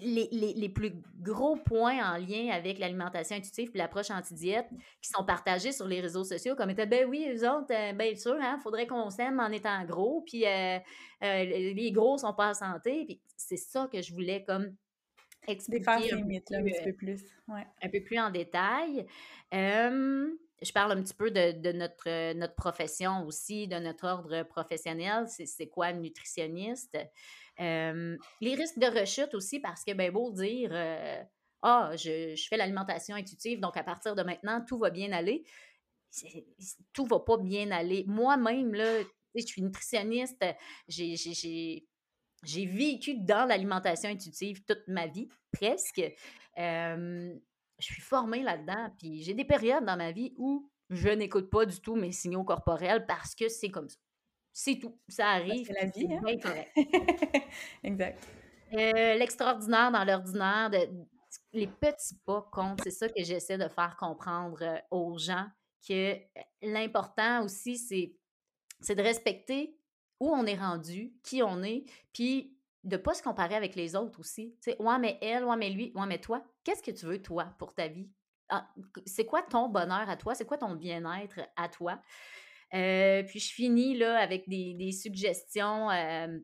les, 0.00 0.68
plus 0.68 0.92
gros 1.20 1.56
points 1.56 2.14
en 2.14 2.16
lien 2.16 2.50
avec 2.50 2.78
l'alimentation 2.78 3.36
intuitive 3.36 3.70
et 3.74 3.78
l'approche 3.78 4.10
anti-diète 4.10 4.66
qui 5.00 5.10
sont 5.10 5.24
partagés 5.24 5.72
sur 5.72 5.86
les 5.86 6.00
réseaux 6.00 6.24
sociaux 6.24 6.56
comme 6.56 6.70
étant, 6.70 6.86
ben 6.86 7.08
oui, 7.08 7.28
eux 7.32 7.48
autres, 7.48 7.72
euh, 7.72 7.92
bien 7.92 8.14
sûr, 8.16 8.36
il 8.36 8.44
hein, 8.44 8.58
faudrait 8.62 8.86
qu'on 8.86 9.10
s'aime 9.10 9.38
en 9.40 9.50
étant 9.50 9.84
gros, 9.84 10.22
puis 10.26 10.46
euh, 10.46 10.78
euh, 11.22 11.44
les 11.44 11.92
gros 11.92 12.18
sont 12.18 12.34
pas 12.34 12.50
en 12.50 12.54
santé. 12.54 13.04
Puis 13.04 13.20
c'est 13.36 13.56
ça 13.56 13.88
que 13.92 14.02
je 14.02 14.12
voulais 14.12 14.44
comme 14.44 14.74
expliquer 15.48 16.12
un, 16.12 16.22
peu, 16.84 16.92
plus. 16.92 17.22
un 17.48 17.88
peu 17.88 18.00
plus 18.02 18.18
en 18.18 18.30
détail. 18.30 19.06
je 19.52 20.72
parle 20.72 20.92
un 20.92 21.02
petit 21.02 21.14
peu 21.14 21.30
de, 21.30 21.72
notre, 21.72 22.32
notre 22.34 22.54
profession 22.54 23.26
aussi, 23.26 23.68
de 23.68 23.76
notre 23.76 24.06
ordre 24.06 24.42
professionnel. 24.44 25.26
C'est 25.28 25.68
quoi 25.68 25.86
un 25.86 25.94
nutritionniste? 25.94 26.98
les 27.58 28.54
risques 28.54 28.78
de 28.78 29.00
rechute 29.00 29.34
aussi, 29.34 29.60
parce 29.60 29.84
que, 29.84 29.92
ben, 29.92 30.10
beau 30.10 30.32
dire, 30.32 30.72
ah, 31.66 31.92
je, 31.96 32.46
fais 32.48 32.58
l'alimentation 32.58 33.16
intuitive, 33.16 33.58
donc 33.58 33.78
à 33.78 33.82
partir 33.82 34.14
de 34.14 34.22
maintenant, 34.22 34.62
tout 34.68 34.78
va 34.78 34.90
bien 34.90 35.12
aller. 35.12 35.44
Tout 36.92 37.06
va 37.06 37.20
pas 37.20 37.38
bien 37.38 37.70
aller. 37.70 38.04
Moi-même, 38.06 38.74
là, 38.74 39.00
je 39.34 39.40
suis 39.40 39.62
nutritionniste, 39.62 40.44
j'ai 40.88 41.86
vécu 42.44 43.14
dans 43.18 43.46
l'alimentation 43.46 44.08
intuitive 44.10 44.64
toute 44.64 44.86
ma 44.88 45.06
vie, 45.06 45.28
presque. 45.52 46.02
je 46.56 47.38
suis 47.80 48.02
formée 48.02 48.42
là-dedans, 48.42 48.90
puis 48.98 49.22
j'ai 49.22 49.34
des 49.34 49.44
périodes 49.44 49.84
dans 49.84 49.96
ma 49.96 50.12
vie 50.12 50.34
où 50.36 50.70
je 50.90 51.08
n'écoute 51.08 51.50
pas 51.50 51.66
du 51.66 51.80
tout 51.80 51.96
mes 51.96 52.12
signaux 52.12 52.44
corporels 52.44 53.06
parce 53.06 53.34
que 53.34 53.48
c'est 53.48 53.70
comme 53.70 53.88
ça. 53.88 53.96
C'est 54.52 54.78
tout. 54.78 54.96
Ça 55.08 55.30
arrive. 55.30 55.66
C'est 55.66 55.72
la 55.72 55.86
vie. 55.86 56.08
Hein? 56.12 57.40
exact. 57.82 58.28
Euh, 58.72 59.14
l'extraordinaire 59.14 59.90
dans 59.90 60.04
l'ordinaire, 60.04 60.70
les 61.52 61.66
petits 61.66 62.16
pas 62.24 62.48
comptent. 62.52 62.80
C'est 62.82 62.90
ça 62.90 63.08
que 63.08 63.22
j'essaie 63.22 63.58
de 63.58 63.68
faire 63.68 63.96
comprendre 63.98 64.62
euh, 64.62 64.78
aux 64.90 65.18
gens 65.18 65.46
que 65.86 66.16
l'important 66.62 67.44
aussi, 67.44 67.76
c'est 67.78 68.94
de 68.94 69.02
respecter 69.02 69.76
où 70.24 70.34
on 70.34 70.46
est 70.46 70.56
rendu, 70.56 71.12
qui 71.22 71.42
on 71.42 71.62
est, 71.62 71.84
puis 72.12 72.56
de 72.82 72.96
ne 72.96 73.02
pas 73.02 73.14
se 73.14 73.22
comparer 73.22 73.54
avec 73.54 73.74
les 73.74 73.94
autres 73.94 74.20
aussi. 74.20 74.54
Tu 74.62 74.70
sais, 74.70 74.82
ouais, 74.82 74.98
mais 74.98 75.18
elle, 75.20 75.44
ouais, 75.44 75.56
mais 75.56 75.70
lui, 75.70 75.92
ouais, 75.94 76.06
mais 76.06 76.18
toi, 76.18 76.42
qu'est-ce 76.64 76.82
que 76.82 76.90
tu 76.90 77.06
veux, 77.06 77.20
toi, 77.20 77.54
pour 77.58 77.74
ta 77.74 77.88
vie? 77.88 78.08
Ah, 78.48 78.68
c'est 79.06 79.26
quoi 79.26 79.42
ton 79.42 79.68
bonheur 79.68 80.08
à 80.08 80.16
toi? 80.16 80.34
C'est 80.34 80.46
quoi 80.46 80.58
ton 80.58 80.74
bien-être 80.74 81.40
à 81.56 81.68
toi? 81.68 82.00
Euh, 82.74 83.22
puis 83.22 83.38
je 83.38 83.52
finis 83.52 83.96
là 83.96 84.18
avec 84.18 84.48
des, 84.48 84.92
suggestions 84.92 85.90
euh, 85.90 86.38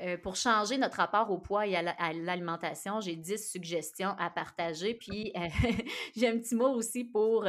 euh, 0.00 0.16
pour 0.18 0.36
changer 0.36 0.78
notre 0.78 0.96
rapport 0.96 1.30
au 1.30 1.38
poids 1.38 1.66
et 1.66 1.76
à 1.76 2.12
l'alimentation. 2.12 3.00
J'ai 3.00 3.16
10 3.16 3.50
suggestions 3.50 4.14
à 4.18 4.30
partager. 4.30 4.94
Puis 4.94 5.32
j'ai 6.16 6.28
un 6.28 6.38
petit 6.38 6.54
mot 6.54 6.70
aussi 6.70 7.04
pour 7.04 7.44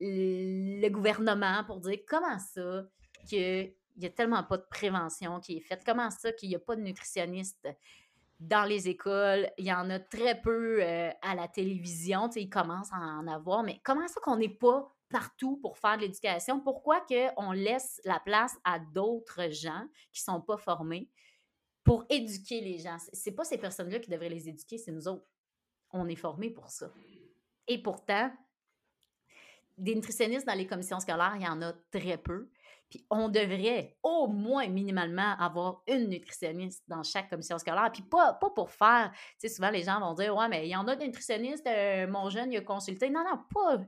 le 0.00 0.88
gouvernement 0.88 1.64
pour 1.64 1.80
dire 1.80 1.98
comment 2.06 2.38
ça 2.38 2.84
qu'il 3.24 3.74
n'y 3.96 4.06
a 4.06 4.10
tellement 4.10 4.42
pas 4.44 4.58
de 4.58 4.66
prévention 4.68 5.40
qui 5.40 5.56
est 5.56 5.60
faite, 5.60 5.82
comment 5.84 6.10
ça 6.10 6.32
qu'il 6.32 6.48
n'y 6.48 6.56
a 6.56 6.60
pas 6.60 6.76
de 6.76 6.82
nutritionniste 6.82 7.68
dans 8.40 8.64
les 8.64 8.88
écoles, 8.88 9.50
il 9.58 9.66
y 9.66 9.72
en 9.72 9.88
a 9.90 9.98
très 9.98 10.40
peu 10.40 10.82
à 10.82 11.34
la 11.34 11.48
télévision, 11.48 12.28
ils 12.30 12.50
commencent 12.50 12.92
à 12.92 12.98
en 12.98 13.26
avoir, 13.26 13.62
mais 13.62 13.80
comment 13.84 14.06
ça 14.08 14.20
qu'on 14.20 14.36
n'est 14.36 14.48
pas 14.48 14.92
partout 15.08 15.56
pour 15.58 15.78
faire 15.78 15.96
de 15.96 16.02
l'éducation? 16.02 16.60
Pourquoi 16.60 17.00
qu'on 17.02 17.52
laisse 17.52 18.00
la 18.04 18.18
place 18.20 18.56
à 18.64 18.80
d'autres 18.80 19.50
gens 19.50 19.86
qui 20.12 20.22
ne 20.22 20.32
sont 20.32 20.40
pas 20.40 20.56
formés 20.56 21.08
pour 21.84 22.04
éduquer 22.10 22.60
les 22.60 22.78
gens? 22.78 22.98
Ce 22.98 23.30
n'est 23.30 23.36
pas 23.36 23.44
ces 23.44 23.58
personnes-là 23.58 24.00
qui 24.00 24.10
devraient 24.10 24.28
les 24.28 24.48
éduquer, 24.48 24.78
c'est 24.78 24.92
nous 24.92 25.06
autres. 25.06 25.26
On 25.92 26.08
est 26.08 26.16
formés 26.16 26.50
pour 26.50 26.68
ça. 26.68 26.90
Et 27.68 27.80
pourtant, 27.80 28.32
des 29.78 29.94
nutritionnistes 29.94 30.46
dans 30.46 30.58
les 30.58 30.66
commissions 30.66 30.98
scolaires, 31.00 31.34
il 31.36 31.42
y 31.42 31.48
en 31.48 31.62
a 31.62 31.72
très 31.90 32.18
peu. 32.18 32.50
On 33.10 33.28
devrait 33.28 33.96
au 34.02 34.26
moins 34.28 34.68
minimalement 34.68 35.36
avoir 35.38 35.82
une 35.86 36.08
nutritionniste 36.08 36.82
dans 36.88 37.02
chaque 37.02 37.30
commission 37.30 37.58
scolaire. 37.58 37.90
Puis 37.92 38.02
pas, 38.02 38.34
pour 38.34 38.70
faire, 38.70 39.10
tu 39.12 39.48
sais, 39.48 39.48
souvent 39.48 39.70
les 39.70 39.82
gens 39.82 40.00
vont 40.00 40.14
dire 40.14 40.34
Ouais, 40.36 40.48
mais 40.48 40.66
il 40.66 40.70
y 40.70 40.76
en 40.76 40.86
a 40.88 40.96
des 40.96 41.06
nutritionnistes, 41.06 41.66
euh, 41.66 42.06
mon 42.06 42.30
jeune, 42.30 42.52
il 42.52 42.58
a 42.58 42.60
consulté. 42.60 43.10
Non, 43.10 43.24
non, 43.24 43.38
pas 43.52 43.78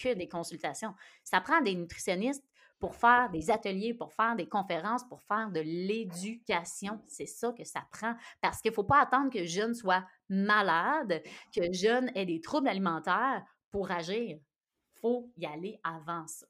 que 0.00 0.14
des 0.14 0.28
consultations. 0.28 0.94
Ça 1.22 1.40
prend 1.40 1.60
des 1.60 1.74
nutritionnistes 1.74 2.44
pour 2.78 2.96
faire 2.96 3.30
des 3.30 3.50
ateliers, 3.50 3.94
pour 3.94 4.12
faire 4.12 4.36
des 4.36 4.48
conférences, 4.48 5.04
pour 5.04 5.22
faire 5.22 5.50
de 5.50 5.60
l'éducation. 5.60 7.00
C'est 7.06 7.26
ça 7.26 7.52
que 7.52 7.64
ça 7.64 7.86
prend. 7.90 8.14
Parce 8.40 8.60
qu'il 8.60 8.72
ne 8.72 8.74
faut 8.74 8.84
pas 8.84 9.00
attendre 9.00 9.30
que 9.30 9.44
jeune 9.44 9.74
soit 9.74 10.04
malade, 10.28 11.22
que 11.54 11.72
jeune 11.72 12.10
ait 12.14 12.26
des 12.26 12.40
troubles 12.40 12.68
alimentaires 12.68 13.42
pour 13.70 13.90
agir. 13.90 14.38
Il 14.38 15.00
faut 15.00 15.32
y 15.36 15.46
aller 15.46 15.80
avant 15.82 16.26
ça. 16.26 16.46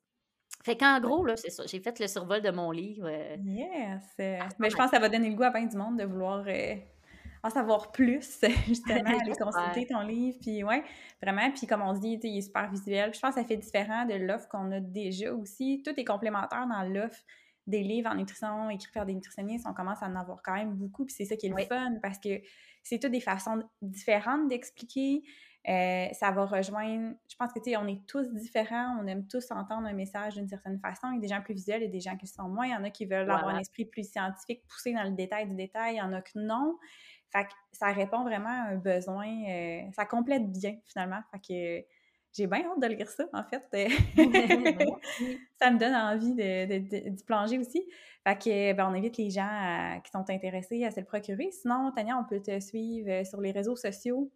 Fait 0.64 0.79
qu'en 0.79 0.98
gros, 0.98 1.27
là, 1.27 1.37
c'est 1.37 1.50
ça. 1.50 1.64
J'ai 1.66 1.79
fait 1.79 2.00
le 2.00 2.07
survol 2.07 2.40
de 2.40 2.50
mon 2.50 2.70
livre. 2.70 3.07
Euh, 3.07 3.37
yes! 3.44 4.03
Mais 4.59 4.70
je 4.70 4.74
pense 4.74 4.87
que 4.87 4.96
ça 4.96 4.98
va 4.98 5.11
donner 5.11 5.29
le 5.29 5.37
goût 5.37 5.42
à 5.42 5.50
bien 5.50 5.66
du 5.66 5.77
monde 5.77 5.98
de 5.98 6.05
vouloir 6.05 6.42
euh, 6.48 6.74
en 7.42 7.50
savoir 7.50 7.92
plus, 7.92 8.40
justement, 8.66 9.05
aller 9.20 9.33
consulter 9.38 9.87
ton 9.87 10.00
livre. 10.00 10.38
Puis, 10.40 10.64
ouais, 10.64 10.83
vraiment. 11.22 11.50
Puis, 11.50 11.66
comme 11.66 11.83
on 11.83 11.92
dit, 11.92 12.18
il 12.22 12.38
est 12.38 12.40
super 12.40 12.70
visuel. 12.70 13.12
je 13.12 13.20
pense 13.20 13.35
que 13.35 13.42
ça 13.42 13.46
fait 13.46 13.59
différent 13.59 14.07
de 14.07 14.14
l'offre 14.14 14.48
qu'on 14.48 14.72
a 14.72 14.81
déjà 14.81 15.35
aussi. 15.35 15.83
Tout 15.85 15.92
est 16.00 16.05
complémentaire 16.05 16.66
dans 16.66 16.83
l'offre 16.83 17.20
des 17.66 17.83
livres 17.83 18.11
en 18.11 18.14
nutrition 18.14 18.70
écrits 18.70 18.92
par 18.92 19.05
des 19.05 19.12
nutritionnistes. 19.12 19.66
On 19.68 19.74
commence 19.74 20.03
à 20.03 20.07
en 20.07 20.16
avoir 20.16 20.40
quand 20.42 20.55
même 20.55 20.72
beaucoup. 20.72 21.05
Puis, 21.05 21.14
c'est 21.14 21.27
ça 21.27 21.37
qui 21.37 21.48
est 21.48 21.50
le 21.55 21.62
fun 21.66 21.96
parce 22.00 22.18
que 22.18 22.40
c'est 22.83 22.98
toutes 22.98 23.12
des 23.12 23.20
façons 23.20 23.62
différentes 23.83 24.48
d'expliquer. 24.48 25.22
Euh, 25.66 26.09
ça 26.12 26.31
va 26.31 26.44
rejoindre, 26.44 27.14
je 27.27 27.37
pense 27.37 27.50
que 27.53 27.59
tu 27.59 27.70
sais, 27.70 27.77
on 27.79 27.87
est 27.87 28.07
tous 28.07 28.31
différents, 28.35 28.98
on 29.00 29.07
aime 29.07 29.27
tous 29.27 29.50
entendre 29.50 29.87
un 29.87 29.94
message 29.94 30.35
d'une 30.35 30.48
certaine 30.48 30.79
façon. 30.79 31.09
Il 31.12 31.14
y 31.14 31.18
a 31.18 31.20
des 31.20 31.29
gens 31.29 31.40
plus 31.40 31.55
visuels 31.55 31.83
et 31.83 31.88
des 31.88 32.00
gens 32.00 32.16
qui 32.16 32.27
sont 32.27 32.48
moins. 32.50 32.66
Il 32.66 32.72
y 32.72 32.77
en 32.77 32.85
a 32.85 32.90
qui 32.90 33.07
veulent 33.07 33.31
avoir 33.31 33.48
un 33.48 33.59
esprit 33.59 33.87
plus 33.87 34.11
scientifique, 34.11 34.62
poussé 34.68 34.92
dans 34.92 35.05
le 35.05 35.12
détail 35.12 35.48
du 35.48 35.55
détail. 35.55 35.94
Il 35.94 35.98
y 35.98 36.03
en 36.03 36.12
a 36.12 36.20
que 36.20 36.38
non. 36.38 36.77
Fait 37.33 37.44
que 37.44 37.53
ça 37.72 37.87
répond 37.92 38.22
vraiment 38.24 38.50
à 38.50 38.72
un 38.72 38.77
besoin, 38.77 39.27
euh, 39.48 39.83
ça 39.92 40.05
complète 40.05 40.53
bien 40.53 40.77
finalement. 40.85 41.20
Fait 41.33 41.38
que 41.38 41.87
j'ai 42.35 42.46
bien 42.46 42.64
hâte 42.64 42.81
de 42.81 42.87
lire 42.87 43.09
ça, 43.09 43.24
en 43.33 43.44
fait. 43.44 43.64
ça 45.61 45.70
me 45.70 45.79
donne 45.79 45.94
envie 45.94 46.35
de, 46.35 47.09
d'y 47.09 47.24
plonger 47.24 47.59
aussi. 47.59 47.83
Fait 48.27 48.37
que, 48.37 48.72
ben, 48.74 48.88
on 48.90 48.94
invite 48.94 49.16
les 49.16 49.31
gens 49.31 50.00
qui 50.05 50.11
sont 50.11 50.29
intéressés 50.29 50.85
à 50.85 50.90
se 50.90 51.00
le 51.00 51.07
procurer. 51.07 51.50
Sinon, 51.53 51.90
Tania, 51.92 52.18
on 52.18 52.24
peut 52.24 52.40
te 52.40 52.61
suivre 52.61 53.09
euh, 53.11 53.24
sur 53.24 53.40
les 53.40 53.53
réseaux 53.53 53.77
sociaux. 53.77 54.31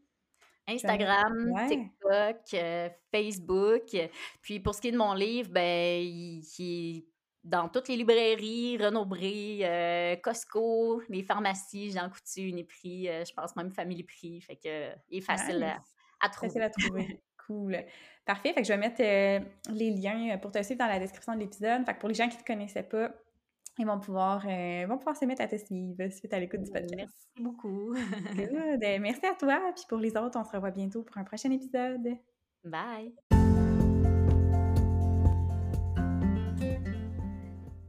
Instagram, 0.68 1.54
TikTok, 1.68 2.54
euh, 2.54 2.88
Facebook. 3.11 3.96
Puis 4.42 4.61
pour 4.61 4.74
ce 4.74 4.81
qui 4.81 4.88
est 4.88 4.92
de 4.92 4.98
mon 4.98 5.14
livre, 5.14 5.50
ben, 5.50 6.02
il, 6.02 6.42
il 6.59 7.04
dans 7.48 7.68
toutes 7.68 7.88
les 7.88 7.96
librairies, 7.96 8.76
Renaud-Bré, 8.78 9.61
euh, 9.62 10.16
Costco, 10.16 11.02
les 11.09 11.22
pharmacies, 11.22 11.92
Jean 11.92 12.11
Coutu, 12.11 12.48
Uniprix, 12.48 13.09
euh, 13.09 13.24
je 13.24 13.33
pense 13.33 13.57
même 13.57 13.70
Family 13.70 14.02
Prix. 14.02 14.40
Fait 14.40 14.57
que 14.57 14.90
il 15.11 15.18
est 15.18 15.22
facile 15.22 15.64
à, 16.20 16.28
trouver. 16.28 16.48
Facile 16.48 16.62
à 16.62 16.70
trouver. 16.70 17.20
cool. 17.46 17.78
Parfait. 18.24 18.52
Fait 18.52 18.61
que 18.61 18.68
je 18.68 18.72
vais 18.72 18.78
mettre 18.78 19.00
euh, 19.00 19.40
les 19.72 19.90
liens 19.90 20.37
pour 20.38 20.50
te 20.50 20.62
suivre 20.62 20.78
dans 20.78 20.88
la 20.88 20.98
description 20.98 21.35
de 21.35 21.40
l'épisode. 21.40 21.87
Fait 21.87 21.94
que 21.94 22.00
pour 22.00 22.09
les 22.09 22.14
gens 22.14 22.28
qui 22.28 22.37
ne 22.37 22.42
te 22.42 22.46
connaissaient 22.46 22.83
pas, 22.83 23.11
ils 23.78 23.86
vont 23.86 24.00
pouvoir, 24.00 24.40
vont 24.40 24.98
pouvoir 24.98 25.16
se 25.16 25.24
mettre 25.24 25.42
à 25.42 25.48
te 25.48 25.56
suivre 25.56 26.08
suite 26.10 26.32
à 26.32 26.40
l'écoute 26.40 26.62
du 26.62 26.70
podcast. 26.70 26.94
Merci 26.96 27.28
beaucoup. 27.40 27.94
Merci 29.00 29.26
à 29.26 29.34
toi. 29.34 29.60
Puis 29.74 29.84
pour 29.88 29.98
les 29.98 30.16
autres, 30.16 30.38
on 30.38 30.44
se 30.44 30.52
revoit 30.52 30.70
bientôt 30.70 31.02
pour 31.02 31.16
un 31.18 31.24
prochain 31.24 31.50
épisode. 31.50 32.16
Bye. 32.64 33.47